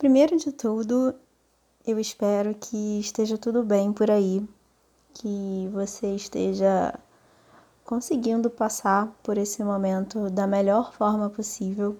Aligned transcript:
Primeiro 0.00 0.34
de 0.38 0.50
tudo, 0.50 1.14
eu 1.86 2.00
espero 2.00 2.54
que 2.54 2.98
esteja 2.98 3.36
tudo 3.36 3.62
bem 3.62 3.92
por 3.92 4.10
aí, 4.10 4.42
que 5.12 5.68
você 5.74 6.14
esteja 6.14 6.98
conseguindo 7.84 8.48
passar 8.48 9.14
por 9.22 9.36
esse 9.36 9.62
momento 9.62 10.30
da 10.30 10.46
melhor 10.46 10.90
forma 10.94 11.28
possível 11.28 11.98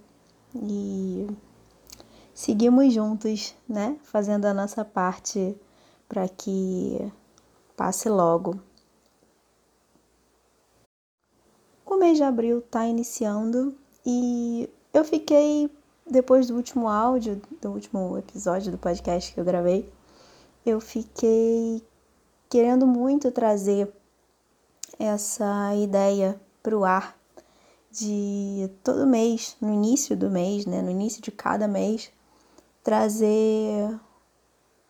e 0.55 1.27
seguimos 2.33 2.91
juntos, 2.95 3.55
né? 3.69 3.99
Fazendo 4.03 4.47
a 4.47 4.55
nossa 4.55 4.83
parte 4.83 5.55
para 6.09 6.27
que 6.27 7.13
passe 7.77 8.09
logo. 8.09 8.59
O 11.85 11.97
mês 11.97 12.17
de 12.17 12.25
abril 12.25 12.61
está 12.61 12.87
iniciando 12.87 13.77
e 14.07 14.71
eu 14.95 15.05
fiquei, 15.05 15.71
depois 16.13 16.49
do 16.49 16.57
último 16.57 16.89
áudio, 16.89 17.41
do 17.61 17.71
último 17.71 18.19
episódio 18.19 18.73
do 18.73 18.79
podcast 18.79 19.33
que 19.33 19.41
eu 19.41 19.45
gravei, 19.45 19.91
eu 20.67 20.81
fiquei 20.81 21.83
querendo 22.49 22.87
muito 22.87 23.31
trazer 23.31 23.93
essa 24.99 25.75
ideia 25.75 26.41
para 26.63 26.77
o 26.77 26.85
ar 26.85 27.17
de 27.91 28.71
todo 28.85 29.07
mês, 29.07 29.57
no 29.61 29.73
início 29.73 30.17
do 30.17 30.31
mês, 30.31 30.67
né, 30.67 30.83
no 30.83 30.91
início 30.91 31.23
de 31.23 31.31
cada 31.31 31.67
mês, 31.67 32.11
trazer 32.83 33.99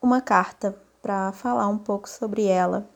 uma 0.02 0.20
carta 0.20 0.76
para 1.02 1.32
falar 1.32 1.68
um 1.68 1.78
pouco 1.78 2.08
sobre 2.08 2.46
ela. 2.46 2.88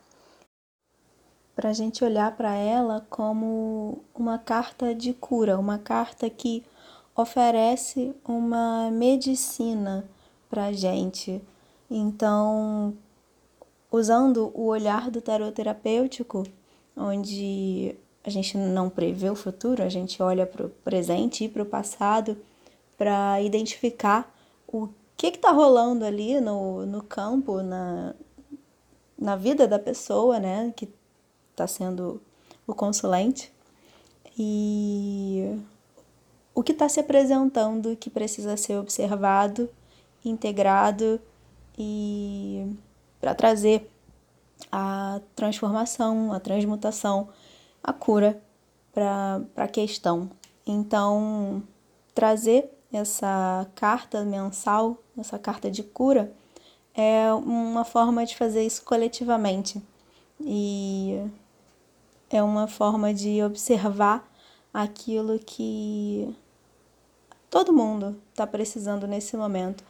Para 1.55 1.71
a 1.71 1.73
gente 1.73 2.05
olhar 2.05 2.37
para 2.37 2.55
ela 2.55 3.07
como 3.09 4.03
uma 4.15 4.39
carta 4.39 4.95
de 4.95 5.13
cura, 5.13 5.59
uma 5.59 5.79
carta 5.79 6.29
que 6.29 6.65
oferece 7.17 8.15
uma 8.25 8.91
medicina 8.91 10.05
para 10.49 10.73
gente. 10.73 11.41
Então, 11.91 12.95
usando 13.91 14.51
o 14.55 14.67
olhar 14.67 15.11
do 15.11 15.21
tarot 15.21 15.53
terapêutico, 15.53 16.45
onde 16.97 17.95
a 18.25 18.31
gente 18.31 18.57
não 18.57 18.89
prevê 18.89 19.31
o 19.31 19.37
futuro, 19.37 19.83
a 19.83 19.89
gente 19.89 20.23
olha 20.23 20.47
para 20.47 20.67
o 20.67 20.71
presente 20.71 21.45
e 21.45 21.49
para 21.49 21.63
o 21.63 21.67
passado 21.67 22.37
para 22.97 23.41
identificar 23.43 24.33
o 24.67 24.89
que 25.17 25.29
está 25.29 25.51
rolando 25.51 26.05
ali 26.05 26.41
no, 26.41 26.87
no 26.87 27.03
campo, 27.03 27.63
na, 27.63 28.15
na 29.19 29.37
vida 29.37 29.67
da 29.67 29.79
pessoa, 29.79 30.39
né, 30.39 30.73
que 30.77 30.89
está 31.51 31.67
sendo 31.67 32.21
o 32.67 32.75
consulente 32.75 33.53
e 34.39 35.59
o 36.55 36.63
que 36.63 36.73
está 36.73 36.89
se 36.89 37.01
apresentando 37.01 37.97
que 37.97 38.09
precisa 38.09 38.57
ser 38.57 38.79
observado, 38.79 39.69
integrado 40.25 41.21
e 41.77 42.77
para 43.21 43.35
trazer 43.35 43.91
a 44.71 45.21
transformação, 45.35 46.33
a 46.33 46.39
transmutação, 46.39 47.29
a 47.83 47.93
cura 47.93 48.41
para 48.93 49.43
a 49.57 49.69
questão. 49.69 50.31
Então, 50.67 51.63
trazer 52.15 52.71
essa 52.93 53.67
carta 53.75 54.25
mensal, 54.25 54.99
essa 55.19 55.39
carta 55.39 55.71
de 55.71 55.83
cura, 55.83 56.33
é 56.95 57.33
uma 57.33 57.85
forma 57.85 58.25
de 58.25 58.37
fazer 58.37 58.65
isso 58.65 58.85
coletivamente. 58.85 59.83
E 60.41 61.21
é 62.31 62.43
uma 62.43 62.69
forma 62.69 63.13
de 63.13 63.43
observar 63.43 64.29
aquilo 64.73 65.39
que 65.39 66.35
todo 67.55 67.73
mundo 67.73 68.21
está 68.33 68.45
precisando 68.49 69.07
nesse 69.07 69.37
momento. 69.37 69.85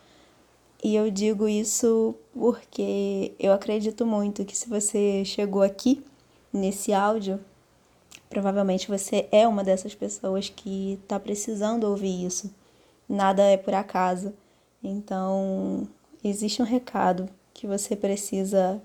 E 0.83 0.95
eu 0.95 1.11
digo 1.11 1.49
isso 1.49 2.15
porque 2.35 3.33
eu 3.39 3.55
acredito 3.55 4.05
muito 4.05 4.45
que 4.45 4.55
se 4.55 4.69
você 4.69 5.25
chegou 5.25 5.63
aqui 5.63 6.05
nesse 6.53 6.93
áudio, 6.93 7.41
provavelmente 8.29 8.87
você 8.87 9.27
é 9.33 9.49
uma 9.49 9.65
dessas 9.65 9.95
pessoas 9.95 10.51
que 10.51 10.99
está 11.03 11.19
precisando 11.19 11.85
ouvir 11.85 12.27
isso. 12.27 12.55
Nada 13.09 13.43
é 13.43 13.57
por 13.57 13.73
acaso. 13.73 14.35
Então, 14.83 15.89
existe 16.23 16.61
um 16.61 16.67
recado 16.67 17.31
que 17.55 17.67
você 17.67 17.97
precisa 17.97 18.79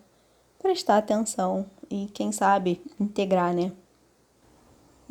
prestar 0.57 0.99
atenção 0.99 1.65
e, 1.91 2.09
quem 2.13 2.31
sabe, 2.31 2.81
integrar, 2.97 3.53
né? 3.53 3.73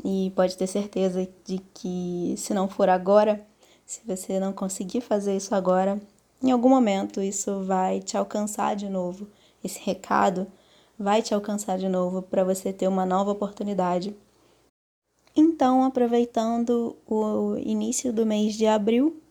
E 0.02 0.32
pode 0.34 0.56
ter 0.56 0.66
certeza 0.66 1.28
de 1.44 1.58
que, 1.74 2.34
se 2.38 2.54
não 2.54 2.66
for 2.66 2.88
agora, 2.88 3.46
se 3.88 4.02
você 4.04 4.38
não 4.38 4.52
conseguir 4.52 5.00
fazer 5.00 5.34
isso 5.34 5.54
agora, 5.54 5.98
em 6.42 6.50
algum 6.50 6.68
momento 6.68 7.22
isso 7.22 7.62
vai 7.64 8.00
te 8.00 8.18
alcançar 8.18 8.76
de 8.76 8.86
novo. 8.86 9.26
Esse 9.64 9.80
recado 9.80 10.46
vai 10.98 11.22
te 11.22 11.32
alcançar 11.32 11.78
de 11.78 11.88
novo 11.88 12.20
para 12.20 12.44
você 12.44 12.70
ter 12.70 12.86
uma 12.86 13.06
nova 13.06 13.30
oportunidade. 13.30 14.14
Então, 15.34 15.84
aproveitando 15.84 16.96
o 17.06 17.56
início 17.56 18.12
do 18.12 18.26
mês 18.26 18.54
de 18.54 18.66
abril, 18.66 19.22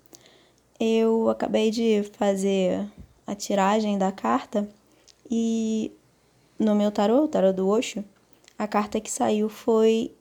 eu 0.79 1.29
acabei 1.29 1.69
de 1.69 2.01
fazer 2.13 2.83
a 3.27 3.35
tiragem 3.35 3.95
da 3.95 4.11
carta 4.11 4.67
e 5.29 5.91
no 6.57 6.73
meu 6.73 6.91
tarô, 6.91 7.25
o 7.25 7.27
tarô 7.27 7.53
do 7.53 7.67
Osho, 7.67 8.03
a 8.57 8.67
carta 8.67 8.99
que 8.99 9.11
saiu 9.11 9.49
foi 9.49 10.15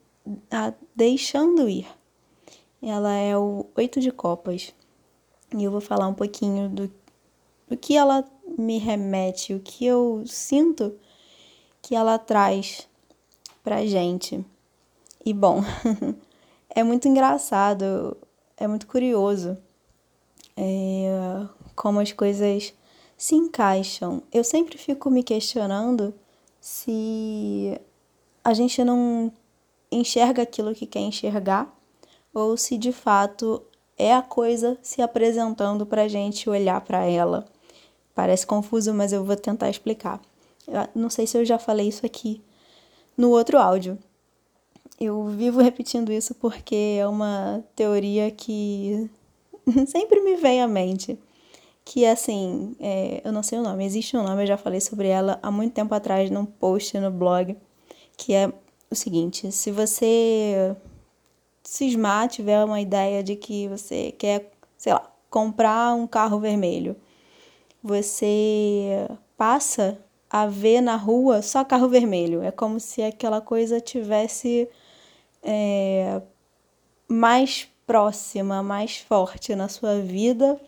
a 0.51 0.73
Deixando 0.95 1.67
Ir. 1.67 1.96
Ela 2.81 3.13
é 3.13 3.37
o 3.37 3.65
Oito 3.75 3.99
de 3.99 4.11
Copas. 4.11 4.73
E 5.55 5.63
eu 5.63 5.71
vou 5.71 5.81
falar 5.81 6.07
um 6.07 6.13
pouquinho 6.13 6.69
do, 6.69 6.91
do 7.67 7.77
que 7.77 7.95
ela 7.95 8.23
me 8.57 8.77
remete, 8.77 9.53
o 9.53 9.59
que 9.59 9.85
eu 9.85 10.23
sinto 10.25 10.97
que 11.81 11.95
ela 11.95 12.17
traz 12.17 12.87
pra 13.63 13.85
gente. 13.85 14.43
E 15.25 15.33
bom, 15.33 15.61
é 16.69 16.83
muito 16.83 17.07
engraçado, 17.07 18.17
é 18.55 18.67
muito 18.67 18.87
curioso 18.87 19.57
é, 20.55 21.45
como 21.75 21.99
as 21.99 22.11
coisas 22.11 22.73
se 23.15 23.35
encaixam. 23.35 24.23
Eu 24.33 24.43
sempre 24.43 24.77
fico 24.77 25.09
me 25.09 25.23
questionando 25.23 26.13
se 26.59 27.79
a 28.43 28.53
gente 28.53 28.83
não 28.83 29.31
enxerga 29.91 30.41
aquilo 30.41 30.73
que 30.73 30.85
quer 30.85 30.99
enxergar 30.99 31.76
ou 32.33 32.57
se 32.57 32.77
de 32.77 32.91
fato 32.91 33.61
é 33.97 34.13
a 34.13 34.21
coisa 34.21 34.77
se 34.81 35.01
apresentando 35.01 35.85
para 35.85 36.03
a 36.03 36.07
gente 36.07 36.49
olhar 36.49 36.81
para 36.81 37.05
ela. 37.05 37.45
Parece 38.13 38.45
confuso, 38.45 38.93
mas 38.93 39.13
eu 39.13 39.23
vou 39.23 39.35
tentar 39.35 39.69
explicar. 39.69 40.21
Eu 40.67 40.87
não 40.95 41.09
sei 41.09 41.25
se 41.25 41.37
eu 41.37 41.45
já 41.45 41.57
falei 41.57 41.87
isso 41.87 42.05
aqui 42.05 42.41
no 43.15 43.31
outro 43.31 43.57
áudio. 43.57 43.97
Eu 44.99 45.25
vivo 45.27 45.61
repetindo 45.61 46.11
isso 46.11 46.33
porque 46.35 46.97
é 46.99 47.07
uma 47.07 47.63
teoria 47.75 48.31
que 48.31 49.09
sempre 49.87 50.21
me 50.21 50.35
vem 50.35 50.61
à 50.61 50.67
mente 50.67 51.17
que 51.87 52.05
assim, 52.05 52.75
é, 52.81 53.21
eu 53.23 53.31
não 53.31 53.41
sei 53.41 53.57
o 53.59 53.63
nome, 53.63 53.85
existe 53.85 54.17
um 54.17 54.21
nome, 54.21 54.43
eu 54.43 54.47
já 54.47 54.57
falei 54.57 54.81
sobre 54.81 55.07
ela 55.07 55.39
há 55.41 55.49
muito 55.49 55.73
tempo 55.73 55.95
atrás 55.95 56.29
num 56.29 56.45
post 56.45 56.99
no 56.99 57.09
blog, 57.09 57.55
que 58.17 58.33
é 58.33 58.51
o 58.91 58.95
seguinte: 58.95 59.49
se 59.53 59.71
você 59.71 60.75
cismar, 61.67 62.29
tiver 62.29 62.63
uma 62.63 62.79
ideia 62.79 63.23
de 63.23 63.35
que 63.35 63.67
você 63.67 64.11
quer, 64.11 64.51
sei 64.77 64.93
lá, 64.93 65.11
comprar 65.29 65.93
um 65.95 66.07
carro 66.07 66.39
vermelho, 66.39 66.95
você 67.83 69.07
passa 69.35 69.97
a 70.29 70.47
ver 70.47 70.81
na 70.81 70.95
rua 70.95 71.41
só 71.41 71.63
carro 71.63 71.89
vermelho. 71.89 72.41
É 72.41 72.51
como 72.51 72.79
se 72.79 73.01
aquela 73.01 73.41
coisa 73.41 73.81
tivesse 73.81 74.69
é, 75.43 76.21
mais 77.07 77.67
próxima, 77.85 78.63
mais 78.63 78.97
forte 78.97 79.55
na 79.55 79.69
sua 79.69 79.99
vida 79.99 80.59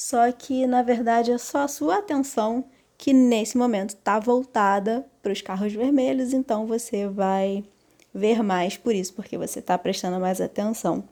só 0.00 0.32
que 0.32 0.66
na 0.66 0.82
verdade 0.82 1.30
é 1.30 1.36
só 1.36 1.58
a 1.58 1.68
sua 1.68 1.98
atenção 1.98 2.64
que 2.96 3.12
nesse 3.12 3.58
momento 3.58 3.90
está 3.90 4.18
voltada 4.18 5.06
para 5.22 5.30
os 5.30 5.42
carros 5.42 5.74
vermelhos, 5.74 6.32
então 6.32 6.66
você 6.66 7.06
vai 7.06 7.62
ver 8.12 8.42
mais 8.42 8.76
por 8.76 8.94
isso, 8.94 9.14
porque 9.14 9.38
você 9.38 9.60
está 9.60 9.76
prestando 9.78 10.18
mais 10.20 10.40
atenção. 10.40 11.04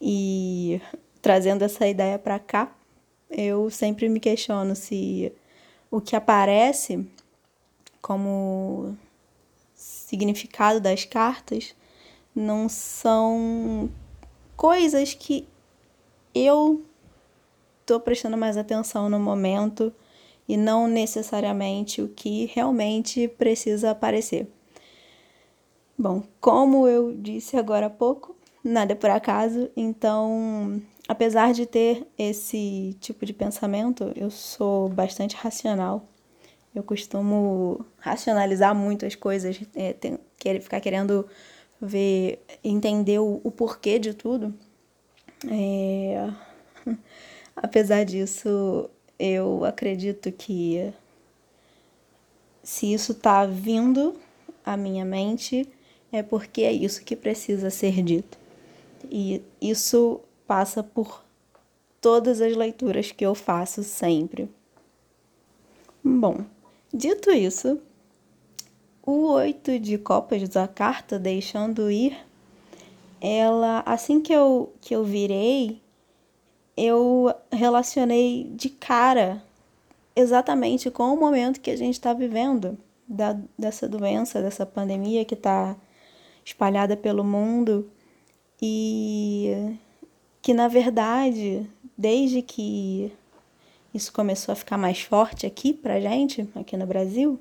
E 0.00 0.80
trazendo 1.20 1.62
essa 1.62 1.86
ideia 1.86 2.18
para 2.18 2.38
cá, 2.38 2.74
eu 3.30 3.70
sempre 3.70 4.08
me 4.08 4.18
questiono 4.18 4.74
se 4.74 5.32
o 5.90 6.00
que 6.00 6.16
aparece 6.16 7.06
como 8.00 8.96
significado 9.74 10.80
das 10.80 11.04
cartas 11.04 11.74
não 12.34 12.68
são 12.68 13.90
coisas 14.56 15.14
que 15.14 15.46
eu 16.34 16.84
estou 17.80 18.00
prestando 18.00 18.36
mais 18.36 18.56
atenção 18.56 19.08
no 19.08 19.18
momento 19.18 19.92
e 20.48 20.56
não 20.56 20.86
necessariamente 20.86 22.02
o 22.02 22.08
que 22.08 22.46
realmente 22.46 23.28
precisa 23.28 23.90
aparecer. 23.90 24.48
Bom, 26.00 26.22
como 26.40 26.88
eu 26.88 27.14
disse 27.14 27.58
agora 27.58 27.84
há 27.84 27.90
pouco, 27.90 28.34
nada 28.64 28.92
é 28.92 28.94
por 28.94 29.10
acaso. 29.10 29.68
Então, 29.76 30.80
apesar 31.06 31.52
de 31.52 31.66
ter 31.66 32.06
esse 32.16 32.96
tipo 33.00 33.26
de 33.26 33.34
pensamento, 33.34 34.10
eu 34.16 34.30
sou 34.30 34.88
bastante 34.88 35.36
racional. 35.36 36.08
Eu 36.74 36.82
costumo 36.82 37.84
racionalizar 37.98 38.74
muito 38.74 39.04
as 39.04 39.14
coisas, 39.14 39.60
é, 39.74 39.92
tem, 39.92 40.18
querer, 40.38 40.62
ficar 40.62 40.80
querendo 40.80 41.26
ver, 41.78 42.42
entender 42.64 43.18
o, 43.18 43.38
o 43.44 43.50
porquê 43.50 43.98
de 43.98 44.14
tudo. 44.14 44.54
É... 45.50 46.30
Apesar 47.54 48.04
disso, 48.04 48.88
eu 49.18 49.66
acredito 49.66 50.32
que 50.32 50.94
se 52.62 52.90
isso 52.90 53.12
está 53.12 53.44
vindo 53.44 54.14
à 54.64 54.78
minha 54.78 55.04
mente, 55.04 55.68
é 56.12 56.22
porque 56.22 56.62
é 56.62 56.72
isso 56.72 57.04
que 57.04 57.16
precisa 57.16 57.70
ser 57.70 58.02
dito. 58.02 58.38
E 59.10 59.42
isso 59.60 60.20
passa 60.46 60.82
por 60.82 61.24
todas 62.00 62.40
as 62.40 62.56
leituras 62.56 63.12
que 63.12 63.24
eu 63.24 63.34
faço 63.34 63.82
sempre. 63.82 64.48
Bom, 66.02 66.44
dito 66.92 67.30
isso, 67.30 67.80
o 69.04 69.32
oito 69.32 69.78
de 69.78 69.98
copas 69.98 70.48
da 70.48 70.66
carta 70.66 71.18
deixando 71.18 71.90
ir, 71.90 72.16
ela 73.20 73.82
assim 73.84 74.20
que 74.20 74.32
eu 74.32 74.72
que 74.80 74.94
eu 74.94 75.04
virei, 75.04 75.80
eu 76.76 77.32
relacionei 77.52 78.44
de 78.54 78.70
cara 78.70 79.42
exatamente 80.16 80.90
com 80.90 81.12
o 81.12 81.20
momento 81.20 81.60
que 81.60 81.70
a 81.70 81.76
gente 81.76 81.94
está 81.94 82.12
vivendo 82.12 82.78
da, 83.06 83.36
dessa 83.58 83.88
doença, 83.88 84.40
dessa 84.40 84.64
pandemia 84.64 85.24
que 85.24 85.34
está 85.34 85.76
espalhada 86.44 86.96
pelo 86.96 87.24
mundo 87.24 87.90
e 88.60 89.76
que 90.42 90.54
na 90.54 90.68
verdade, 90.68 91.68
desde 91.96 92.42
que 92.42 93.12
isso 93.92 94.12
começou 94.12 94.52
a 94.52 94.56
ficar 94.56 94.78
mais 94.78 95.00
forte 95.00 95.46
aqui 95.46 95.72
pra 95.72 96.00
gente, 96.00 96.48
aqui 96.54 96.76
no 96.76 96.86
Brasil, 96.86 97.38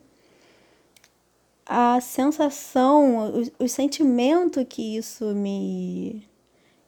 a 1.66 2.02
sensação, 2.02 3.32
o, 3.60 3.66
o 3.66 3.70
sentimento 3.70 4.66
que 4.66 4.98
isso 4.98 5.36
me, 5.36 6.28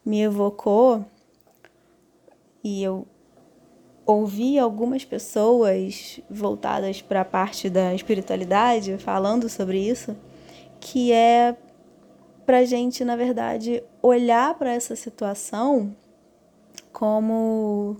me 0.03 0.21
evocou 0.21 1.05
e 2.63 2.83
eu 2.83 3.07
ouvi 4.05 4.57
algumas 4.57 5.05
pessoas 5.05 6.19
voltadas 6.29 7.01
para 7.01 7.21
a 7.21 7.25
parte 7.25 7.69
da 7.69 7.93
espiritualidade 7.93 8.97
falando 8.97 9.47
sobre 9.47 9.79
isso, 9.79 10.17
que 10.79 11.11
é 11.11 11.55
para 12.51 12.65
gente, 12.65 13.05
na 13.05 13.15
verdade, 13.15 13.81
olhar 14.01 14.53
para 14.55 14.73
essa 14.73 14.93
situação 14.93 15.95
como 16.91 17.95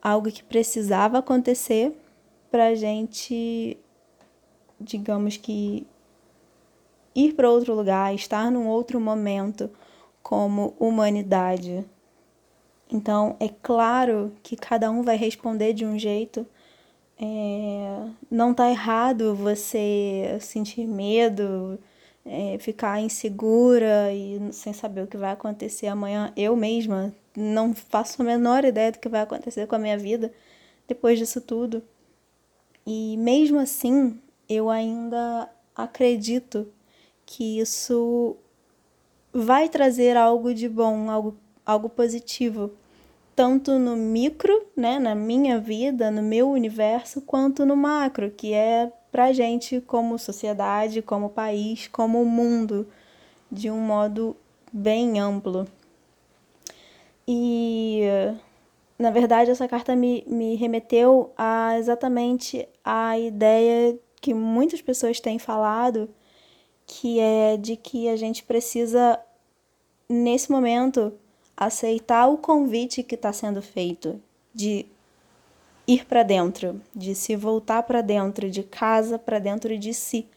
algo 0.00 0.30
que 0.30 0.44
precisava 0.44 1.18
acontecer 1.18 1.98
para 2.48 2.76
gente, 2.76 3.76
digamos 4.80 5.36
que, 5.36 5.84
ir 7.12 7.32
para 7.32 7.50
outro 7.50 7.74
lugar, 7.74 8.14
estar 8.14 8.52
num 8.52 8.68
outro 8.68 9.00
momento 9.00 9.68
como 10.22 10.76
humanidade 10.78 11.84
então, 12.88 13.34
é 13.40 13.48
claro 13.48 14.32
que 14.40 14.54
cada 14.54 14.88
um 14.88 15.02
vai 15.02 15.16
responder 15.16 15.72
de 15.72 15.84
um 15.84 15.98
jeito. 15.98 16.46
É, 17.18 18.06
não 18.30 18.54
tá 18.54 18.70
errado 18.70 19.34
você 19.34 20.36
sentir 20.40 20.86
medo, 20.86 21.76
é, 22.24 22.56
ficar 22.58 23.00
insegura 23.00 24.12
e 24.12 24.40
sem 24.52 24.72
saber 24.72 25.02
o 25.02 25.06
que 25.06 25.16
vai 25.16 25.32
acontecer 25.32 25.86
amanhã. 25.86 26.32
Eu 26.36 26.56
mesma 26.56 27.14
não 27.36 27.74
faço 27.74 28.22
a 28.22 28.24
menor 28.24 28.64
ideia 28.64 28.92
do 28.92 28.98
que 28.98 29.08
vai 29.08 29.22
acontecer 29.22 29.66
com 29.66 29.74
a 29.74 29.78
minha 29.78 29.98
vida 29.98 30.32
depois 30.88 31.18
disso 31.18 31.40
tudo. 31.40 31.82
E 32.86 33.16
mesmo 33.16 33.58
assim, 33.58 34.18
eu 34.48 34.70
ainda 34.70 35.48
acredito 35.74 36.68
que 37.26 37.58
isso 37.58 38.36
vai 39.32 39.68
trazer 39.68 40.16
algo 40.16 40.54
de 40.54 40.68
bom, 40.68 41.10
algo, 41.10 41.36
algo 41.64 41.88
positivo 41.88 42.72
tanto 43.34 43.78
no 43.78 43.96
micro, 43.96 44.66
né, 44.76 44.98
na 44.98 45.14
minha 45.14 45.58
vida, 45.58 46.10
no 46.10 46.22
meu 46.22 46.48
universo, 46.50 47.20
quanto 47.20 47.66
no 47.66 47.76
macro, 47.76 48.30
que 48.30 48.52
é 48.52 48.92
pra 49.14 49.32
gente 49.32 49.80
como 49.80 50.18
sociedade, 50.18 51.00
como 51.00 51.30
país, 51.30 51.86
como 51.86 52.24
mundo, 52.24 52.84
de 53.48 53.70
um 53.70 53.78
modo 53.78 54.36
bem 54.72 55.20
amplo. 55.20 55.68
E 57.24 58.02
na 58.98 59.12
verdade 59.12 59.52
essa 59.52 59.68
carta 59.68 59.94
me, 59.94 60.24
me 60.26 60.56
remeteu 60.56 61.30
a 61.38 61.78
exatamente 61.78 62.68
a 62.84 63.16
ideia 63.16 63.96
que 64.20 64.34
muitas 64.34 64.82
pessoas 64.82 65.20
têm 65.20 65.38
falado, 65.38 66.08
que 66.84 67.20
é 67.20 67.56
de 67.56 67.76
que 67.76 68.08
a 68.08 68.16
gente 68.16 68.42
precisa, 68.42 69.20
nesse 70.08 70.50
momento, 70.50 71.12
aceitar 71.56 72.26
o 72.26 72.36
convite 72.36 73.04
que 73.04 73.14
está 73.14 73.32
sendo 73.32 73.62
feito 73.62 74.20
de 74.52 74.86
ir 75.86 76.06
para 76.06 76.22
dentro, 76.22 76.80
de 76.94 77.14
se 77.14 77.36
voltar 77.36 77.82
para 77.82 78.00
dentro 78.00 78.50
de 78.50 78.62
casa, 78.62 79.18
para 79.18 79.38
dentro 79.38 79.76
de 79.76 79.92
si, 79.92 80.28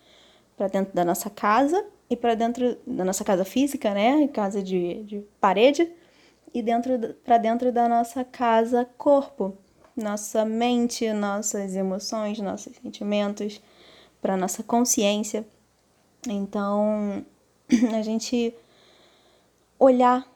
para 0.56 0.68
dentro 0.68 0.94
da 0.94 1.06
nossa 1.06 1.30
casa 1.30 1.86
e 2.10 2.16
para 2.16 2.36
dentro 2.36 2.78
da 2.86 3.06
nossa 3.06 3.24
casa 3.24 3.46
física, 3.46 3.94
né, 3.94 4.28
casa 4.30 4.62
de, 4.62 5.04
de 5.04 5.24
parede, 5.40 5.92
e 6.54 6.62
dentro 6.62 7.16
para 7.24 7.38
dentro 7.38 7.72
da 7.72 7.88
nossa 7.88 8.24
casa 8.24 8.88
corpo, 8.98 9.58
nossa 9.96 10.46
mente, 10.46 11.12
nossas 11.12 11.76
emoções, 11.76 12.40
nossos 12.40 12.76
sentimentos, 12.78 13.62
para 14.22 14.38
nossa 14.38 14.64
consciência. 14.64 15.46
Então, 16.28 17.26
a 17.94 18.02
gente 18.02 18.54
olhar 19.80 20.28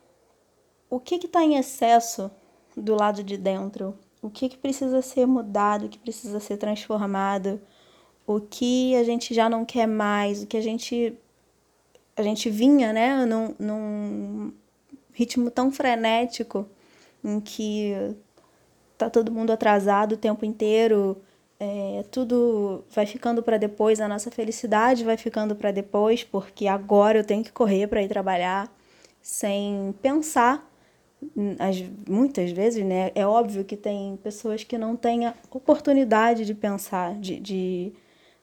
o 0.90 1.00
que 1.00 1.16
está 1.16 1.44
em 1.44 1.56
excesso 1.56 2.30
do 2.76 2.96
lado 2.96 3.24
de 3.24 3.38
dentro, 3.38 3.98
o 4.22 4.30
que, 4.30 4.50
que 4.50 4.58
precisa 4.58 5.02
ser 5.02 5.26
mudado, 5.26 5.86
o 5.86 5.90
que 5.90 5.98
precisa 5.98 6.40
ser 6.40 6.58
transformado, 6.58 7.60
o 8.26 8.40
que 8.40 8.96
a 8.96 9.04
gente 9.04 9.34
já 9.34 9.50
não 9.50 9.66
quer 9.66 9.88
mais, 9.88 10.44
o 10.44 10.48
que 10.48 10.58
a 10.58 10.62
gente 10.62 11.18
a 12.16 12.22
gente 12.22 12.50
vinha, 12.50 12.94
né, 12.94 13.26
num, 13.26 13.56
num 13.58 14.54
ritmo 15.14 15.50
tão 15.50 15.72
frenético 15.72 16.68
em 17.24 17.40
que 17.40 17.94
tá 18.98 19.10
todo 19.10 19.32
mundo 19.32 19.52
atrasado 19.52 20.14
o 20.14 20.18
tempo 20.18 20.46
inteiro, 20.46 21.18
é, 21.60 22.04
tudo 22.12 22.84
vai 22.90 23.06
ficando 23.06 23.42
para 23.42 23.58
depois, 23.58 24.00
a 24.00 24.08
nossa 24.08 24.30
felicidade 24.30 25.04
vai 25.04 25.18
ficando 25.18 25.56
para 25.56 25.72
depois, 25.72 26.24
porque 26.24 26.68
agora 26.68 27.20
eu 27.20 27.24
tenho 27.24 27.44
que 27.44 27.52
correr 27.52 27.88
para 27.88 28.04
ir 28.04 28.08
trabalhar, 28.08 28.72
sem 29.22 29.94
pensar 30.02 30.71
as, 31.60 31.84
muitas 32.08 32.52
vezes, 32.52 32.84
né, 32.84 33.12
é 33.16 33.26
óbvio 33.26 33.64
que 33.64 33.78
tem 33.78 34.18
pessoas 34.18 34.64
que 34.64 34.78
não 34.78 34.96
têm 34.96 35.28
a 35.28 35.34
oportunidade 35.52 36.46
de 36.46 36.54
pensar, 36.54 37.16
de, 37.16 37.40
de 37.40 37.94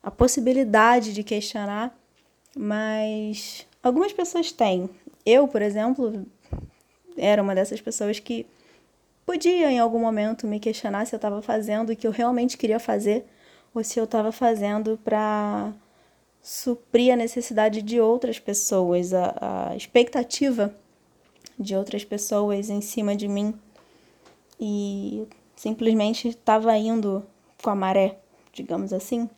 a 0.02 0.10
possibilidade 0.10 1.12
de 1.12 1.22
questionar, 1.22 1.96
mas 2.56 3.66
algumas 3.82 4.12
pessoas 4.12 4.52
têm. 4.52 4.88
Eu, 5.26 5.48
por 5.48 5.60
exemplo, 5.60 6.26
era 7.16 7.42
uma 7.42 7.54
dessas 7.54 7.80
pessoas 7.80 8.18
que 8.18 8.46
podia 9.26 9.70
em 9.70 9.78
algum 9.78 9.98
momento 9.98 10.46
me 10.46 10.58
questionar 10.58 11.06
se 11.06 11.14
eu 11.14 11.18
estava 11.18 11.42
fazendo 11.42 11.90
o 11.90 11.96
que 11.96 12.06
eu 12.06 12.10
realmente 12.10 12.56
queria 12.56 12.78
fazer 12.78 13.26
ou 13.74 13.84
se 13.84 13.98
eu 14.00 14.04
estava 14.04 14.32
fazendo 14.32 14.98
para 15.04 15.72
suprir 16.40 17.12
a 17.12 17.16
necessidade 17.16 17.82
de 17.82 18.00
outras 18.00 18.38
pessoas, 18.38 19.12
a, 19.12 19.70
a 19.70 19.76
expectativa 19.76 20.74
de 21.58 21.74
outras 21.74 22.04
pessoas 22.04 22.70
em 22.70 22.80
cima 22.80 23.16
de 23.16 23.26
mim 23.26 23.54
e 24.60 25.26
simplesmente 25.56 26.28
estava 26.28 26.76
indo 26.76 27.24
com 27.62 27.70
a 27.70 27.74
maré, 27.74 28.18
digamos 28.52 28.92
assim. 28.92 29.28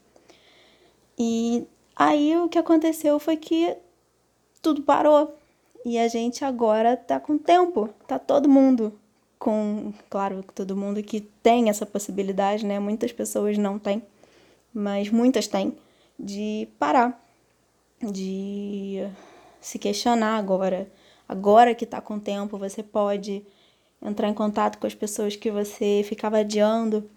E 1.19 1.67
aí 1.97 2.37
o 2.37 2.49
que 2.49 2.59
aconteceu 2.59 3.19
foi 3.19 3.37
que 3.37 3.77
tudo 4.63 4.83
parou 4.83 5.35
e 5.85 5.99
a 5.99 6.09
gente 6.09 6.45
agora 6.45 6.97
tá 6.97 7.19
com 7.19 7.39
tempo, 7.39 7.89
tá 8.07 8.19
todo 8.19 8.49
mundo 8.49 8.93
com, 9.39 9.93
claro, 10.11 10.45
todo 10.55 10.77
mundo 10.77 11.03
que 11.03 11.23
tem 11.43 11.71
essa 11.71 11.87
possibilidade, 11.87 12.67
né? 12.67 12.79
Muitas 12.79 13.11
pessoas 13.11 13.57
não 13.57 13.79
têm, 13.79 14.03
mas 14.73 15.11
muitas 15.11 15.47
têm 15.47 15.75
de 16.19 16.69
parar, 16.79 17.19
de 18.03 19.09
se 19.61 19.79
questionar 19.79 20.37
agora, 20.37 20.87
Agora 21.31 21.77
que 21.77 21.85
está 21.85 22.01
com 22.01 22.19
tempo, 22.19 22.59
você 22.59 22.83
pode 22.83 23.47
entrar 24.03 24.29
em 24.29 24.35
contato 24.35 24.79
com 24.79 24.87
as 24.89 24.97
pessoas 24.97 25.37
que 25.37 25.49
você 25.49 26.03
ficava 26.05 26.39
adiando. 26.39 27.09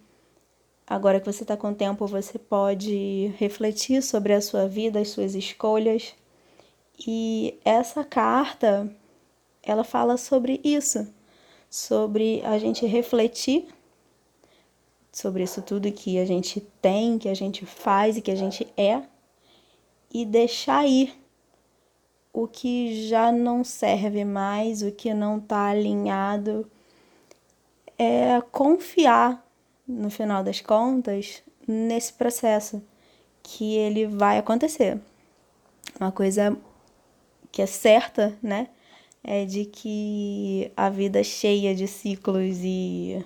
Agora 0.86 1.20
que 1.20 1.25
você 1.25 1.41
está 1.41 1.58
com 1.58 1.74
tempo, 1.74 2.05
você 2.05 2.38
pode 2.38 3.34
refletir 3.39 4.03
sobre 4.03 4.34
a 4.34 4.39
sua 4.39 4.67
vida, 4.67 5.00
as 5.00 5.08
suas 5.10 5.34
escolhas. 5.34 6.13
E 7.08 7.60
essa 7.65 8.03
carta, 8.03 8.88
ela 9.63 9.84
fala 9.84 10.15
sobre 10.15 10.62
isso, 10.63 11.12
sobre 11.67 12.39
a 12.46 12.60
gente 12.60 12.86
refletir 12.86 13.67
sobre 15.12 15.41
isso 15.41 15.63
tudo 15.63 15.91
que 15.91 16.20
a 16.20 16.25
gente 16.25 16.62
tem, 16.79 17.17
que 17.17 17.29
a 17.29 17.34
gente 17.34 17.65
faz 17.65 18.15
e 18.15 18.22
que 18.22 18.29
a 18.29 18.36
gente 18.36 18.67
é, 18.77 19.01
e 20.13 20.24
deixar 20.24 20.88
ir 20.88 21.23
o 22.34 22.48
que 22.48 23.08
já 23.08 23.32
não 23.32 23.63
serve 23.63 24.25
mais, 24.25 24.82
o 24.82 24.92
que 24.92 25.13
não 25.13 25.38
está 25.38 25.68
alinhado, 25.68 26.70
é 27.98 28.42
confiar, 28.52 29.48
no 29.88 30.10
final 30.10 30.44
das 30.44 30.60
contas, 30.60 31.44
nesse 31.68 32.12
processo 32.13 32.84
que 33.44 33.75
ele 33.75 34.08
vai 34.08 34.40
acontecer. 34.40 35.00
Uma 36.00 36.12
coisa 36.12 36.58
que 37.52 37.62
é 37.62 37.68
certa, 37.68 38.36
né? 38.42 38.70
É 39.24 39.46
de 39.46 39.66
que 39.66 40.72
a 40.75 40.90
vida 40.90 41.20
é 41.20 41.24
cheia 41.24 41.75
de 41.75 41.88
ciclos 41.88 42.58
e 42.62 43.24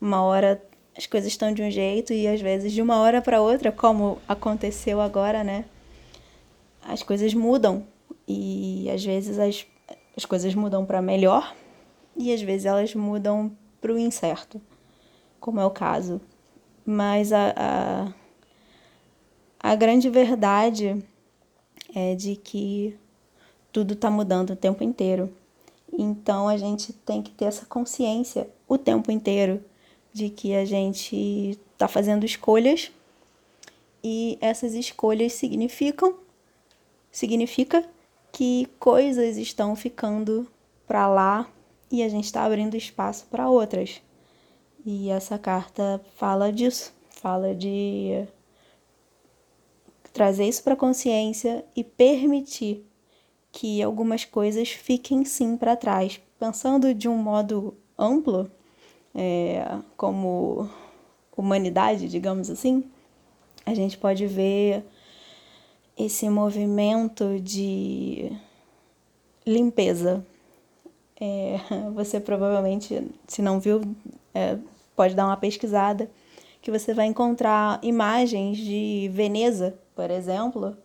uma 0.00 0.22
hora 0.22 0.62
as 0.96 1.06
coisas 1.06 1.32
estão 1.32 1.52
de 1.52 1.62
um 1.62 1.70
jeito 1.70 2.12
e 2.12 2.28
às 2.28 2.40
vezes 2.40 2.72
de 2.72 2.82
uma 2.82 2.98
hora 3.00 3.22
para 3.22 3.40
outra, 3.40 3.72
como 3.72 4.18
aconteceu 4.28 5.00
agora, 5.00 5.42
né? 5.42 5.64
As 6.82 7.02
coisas 7.02 7.32
mudam 7.32 7.86
e 8.26 8.88
às 8.90 9.04
vezes 9.04 9.38
as, 9.38 9.66
as 10.16 10.24
coisas 10.24 10.54
mudam 10.54 10.84
para 10.84 11.02
melhor 11.02 11.54
e 12.16 12.32
às 12.32 12.42
vezes 12.42 12.66
elas 12.66 12.94
mudam 12.94 13.56
para 13.80 13.92
o 13.92 13.98
incerto, 13.98 14.60
como 15.40 15.60
é 15.60 15.64
o 15.64 15.70
caso. 15.70 16.20
Mas 16.84 17.32
a, 17.32 17.54
a, 17.56 18.12
a 19.58 19.74
grande 19.74 20.08
verdade 20.10 21.02
é 21.94 22.14
de 22.14 22.36
que 22.36 22.96
tudo 23.72 23.94
está 23.94 24.10
mudando 24.10 24.50
o 24.50 24.56
tempo 24.56 24.84
inteiro. 24.84 25.32
Então 25.92 26.48
a 26.48 26.56
gente 26.56 26.92
tem 26.92 27.22
que 27.22 27.30
ter 27.30 27.46
essa 27.46 27.66
consciência 27.66 28.48
o 28.66 28.78
tempo 28.78 29.10
inteiro 29.10 29.62
de 30.12 30.28
que 30.28 30.54
a 30.54 30.64
gente 30.64 31.58
está 31.72 31.88
fazendo 31.88 32.24
escolhas 32.24 32.90
e 34.02 34.36
essas 34.40 34.74
escolhas 34.74 35.32
significam 35.32 36.16
significa 37.10 37.84
que 38.32 38.66
coisas 38.78 39.36
estão 39.36 39.76
ficando 39.76 40.48
para 40.86 41.06
lá 41.06 41.48
e 41.90 42.02
a 42.02 42.08
gente 42.08 42.24
está 42.24 42.42
abrindo 42.44 42.74
espaço 42.74 43.26
para 43.30 43.50
outras. 43.50 44.00
E 44.84 45.10
essa 45.10 45.38
carta 45.38 46.00
fala 46.16 46.50
disso, 46.50 46.92
fala 47.10 47.54
de 47.54 48.26
trazer 50.12 50.48
isso 50.48 50.64
para 50.64 50.74
consciência 50.74 51.64
e 51.76 51.84
permitir 51.84 52.84
que 53.52 53.82
algumas 53.82 54.24
coisas 54.24 54.70
fiquem 54.70 55.24
sim 55.24 55.56
para 55.56 55.76
trás. 55.76 56.20
Pensando 56.40 56.94
de 56.94 57.08
um 57.08 57.16
modo 57.16 57.76
amplo, 57.98 58.50
é, 59.14 59.64
como 59.96 60.68
humanidade, 61.36 62.08
digamos 62.08 62.50
assim, 62.50 62.84
a 63.64 63.74
gente 63.74 63.96
pode 63.96 64.26
ver 64.26 64.84
esse 65.96 66.28
movimento 66.28 67.38
de 67.40 68.32
limpeza. 69.46 70.24
É, 71.20 71.58
você 71.94 72.20
provavelmente, 72.20 73.10
se 73.26 73.42
não 73.42 73.60
viu, 73.60 73.82
é, 74.34 74.58
pode 74.96 75.14
dar 75.14 75.26
uma 75.26 75.36
pesquisada, 75.36 76.10
que 76.60 76.70
você 76.70 76.94
vai 76.94 77.06
encontrar 77.06 77.80
imagens 77.82 78.56
de 78.56 79.10
Veneza, 79.12 79.78
por 79.94 80.10
exemplo, 80.10 80.76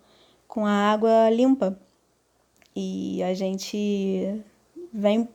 com 0.47 0.65
a 0.65 0.71
água 0.71 1.29
limpa. 1.29 1.79
E 2.75 3.21
a 3.23 3.33
gente 3.33 4.43
vem 4.93 5.27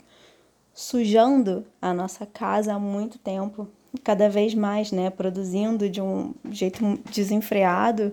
sujando 0.75 1.65
a 1.81 1.93
nossa 1.93 2.27
casa 2.27 2.75
há 2.75 2.79
muito 2.79 3.19
tempo, 3.19 3.69
cada 4.03 4.29
vez 4.29 4.55
mais, 4.55 4.91
né, 4.91 5.11
produzindo 5.11 5.89
de 5.89 6.01
um 6.01 6.35
jeito 6.51 6.99
desenfreado, 7.11 8.13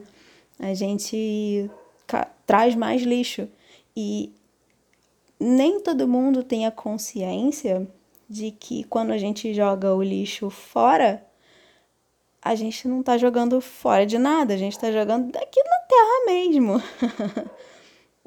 a 0.60 0.74
gente 0.74 1.70
traz 2.46 2.76
mais 2.76 3.02
lixo 3.02 3.48
e 3.96 4.34
nem 5.40 5.80
todo 5.80 6.08
mundo 6.08 6.44
tem 6.44 6.66
a 6.66 6.72
consciência 6.72 7.88
de 8.30 8.52
que 8.52 8.84
quando 8.84 9.12
a 9.12 9.18
gente 9.18 9.54
joga 9.54 9.96
o 9.96 10.04
lixo 10.04 10.50
fora, 10.50 11.26
a 12.42 12.54
gente 12.56 12.88
não 12.88 13.00
está 13.00 13.18
jogando 13.18 13.60
fora 13.62 14.06
de 14.06 14.18
nada, 14.18 14.54
a 14.54 14.58
gente 14.58 14.74
está 14.74 14.92
jogando 14.92 15.32
daqui 15.32 15.62
na 15.64 15.80
terra 15.88 16.26
mesmo. 16.28 16.82